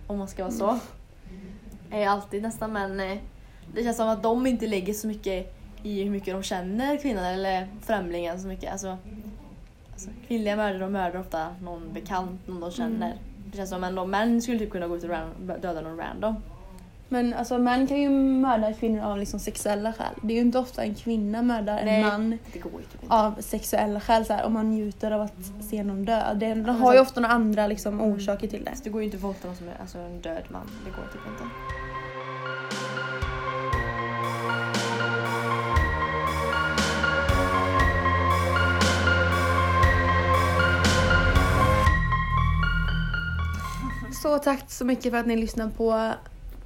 Om 0.07 0.17
man 0.17 0.27
ska 0.27 0.43
vara 0.43 0.53
så. 0.53 0.79
Är 1.91 2.07
alltid 2.07 2.43
nästan 2.43 2.73
men 2.73 2.99
eh, 2.99 3.17
det 3.73 3.83
känns 3.83 3.97
som 3.97 4.09
att 4.09 4.23
de 4.23 4.47
inte 4.47 4.67
lägger 4.67 4.93
så 4.93 5.07
mycket 5.07 5.55
i 5.83 6.03
hur 6.03 6.11
mycket 6.11 6.33
de 6.33 6.43
känner 6.43 6.97
kvinnan 6.97 7.25
eller 7.25 7.67
främlingen 7.81 8.41
så 8.41 8.47
mycket. 8.47 8.71
Alltså, 8.71 8.97
alltså, 9.91 10.09
kvinnliga 10.27 10.55
mördare 10.55 10.89
mördar 10.89 11.19
ofta 11.19 11.47
någon 11.63 11.93
bekant, 11.93 12.47
någon 12.47 12.59
de 12.59 12.71
känner. 12.71 13.15
Det 13.51 13.57
känns 13.57 13.69
som 13.69 13.83
ändå 13.83 14.05
män 14.05 14.41
skulle 14.41 14.59
typ 14.59 14.71
kunna 14.71 14.87
gå 14.87 14.97
ut 14.97 15.03
och 15.03 15.09
döda 15.61 15.81
någon 15.81 15.97
random. 15.97 16.35
Men 17.09 17.33
alltså 17.33 17.57
män 17.57 17.87
kan 17.87 18.01
ju 18.01 18.09
mörda 18.09 18.73
kvinnor 18.73 19.01
av 19.01 19.17
liksom 19.17 19.39
sexuella 19.39 19.93
skäl. 19.93 20.13
Det 20.21 20.33
är 20.33 20.35
ju 20.35 20.41
inte 20.41 20.59
ofta 20.59 20.83
en 20.83 20.95
kvinna 20.95 21.41
mördar 21.41 21.77
en 21.77 21.85
Nej. 21.85 22.03
man 22.03 22.37
typ 22.53 22.65
av 23.07 23.35
sexuella 23.39 23.99
skäl 23.99 24.25
så 24.25 24.33
här, 24.33 24.45
om 24.45 24.53
man 24.53 24.71
njuter 24.71 25.11
av 25.11 25.21
att 25.21 25.65
se 25.69 25.83
någon 25.83 26.05
dö. 26.05 26.33
Det, 26.33 26.53
de 26.53 26.69
har 26.69 26.93
ju 26.93 26.99
ofta 26.99 27.21
några 27.21 27.33
andra 27.33 27.67
liksom, 27.67 28.01
orsaker 28.01 28.47
till 28.47 28.63
det. 28.63 28.69
Alltså, 28.69 28.83
det 28.83 28.89
går 28.89 29.01
ju 29.01 29.05
inte 29.05 29.17
att 29.17 29.23
våldta 29.23 29.47
någon 29.47 29.57
som 29.57 29.67
är 29.67 29.75
alltså, 29.81 29.97
en 29.97 30.21
död 30.21 30.43
man. 30.49 30.69
Det 30.85 30.91
går 30.91 31.07
typ 31.13 31.21
inte. 31.31 31.43
Så 44.21 44.37
tack 44.39 44.71
så 44.71 44.85
mycket 44.85 45.11
för 45.11 45.19
att 45.19 45.25
ni 45.25 45.37
lyssnar 45.37 45.69
på 45.69 46.13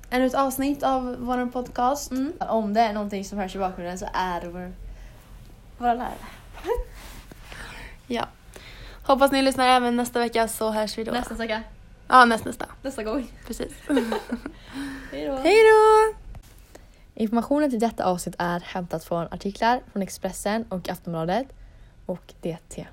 ännu 0.09 0.25
ett 0.25 0.33
avsnitt 0.33 0.83
av 0.83 1.15
vår 1.19 1.45
podcast. 1.51 2.11
Om 2.39 2.73
det 2.73 2.81
är 2.81 2.93
någonting 2.93 3.25
som 3.25 3.37
hörs 3.37 3.55
i 3.55 3.59
bakgrunden 3.59 3.97
så 3.97 4.07
är 4.13 4.41
det 4.41 4.49
vår, 4.49 4.71
våra 5.77 5.93
lärare. 5.93 6.13
Ja. 8.07 8.25
Hoppas 9.03 9.31
ni 9.31 9.41
lyssnar 9.41 9.67
även 9.67 9.95
nästa 9.95 10.19
vecka 10.19 10.47
så 10.47 10.71
hörs 10.71 10.97
vi 10.97 11.03
då. 11.03 11.11
Nästa 11.11 11.33
vecka. 11.33 11.63
Ja, 12.07 12.25
näst, 12.25 12.45
nästa. 12.45 12.65
Nästa 12.81 13.03
gång. 13.03 13.31
Precis. 13.47 13.73
Hej 15.11 15.27
då. 15.27 15.35
Hej 15.35 15.55
då! 15.55 16.13
Informationen 17.13 17.69
till 17.69 17.79
detta 17.79 18.05
avsnitt 18.05 18.35
är 18.39 18.59
hämtat 18.59 19.03
från 19.03 19.27
artiklar 19.31 19.81
från 19.91 20.01
Expressen 20.01 20.65
och 20.69 20.89
Aftonbladet 20.89 21.47
och 22.05 22.33
DT. 22.41 22.87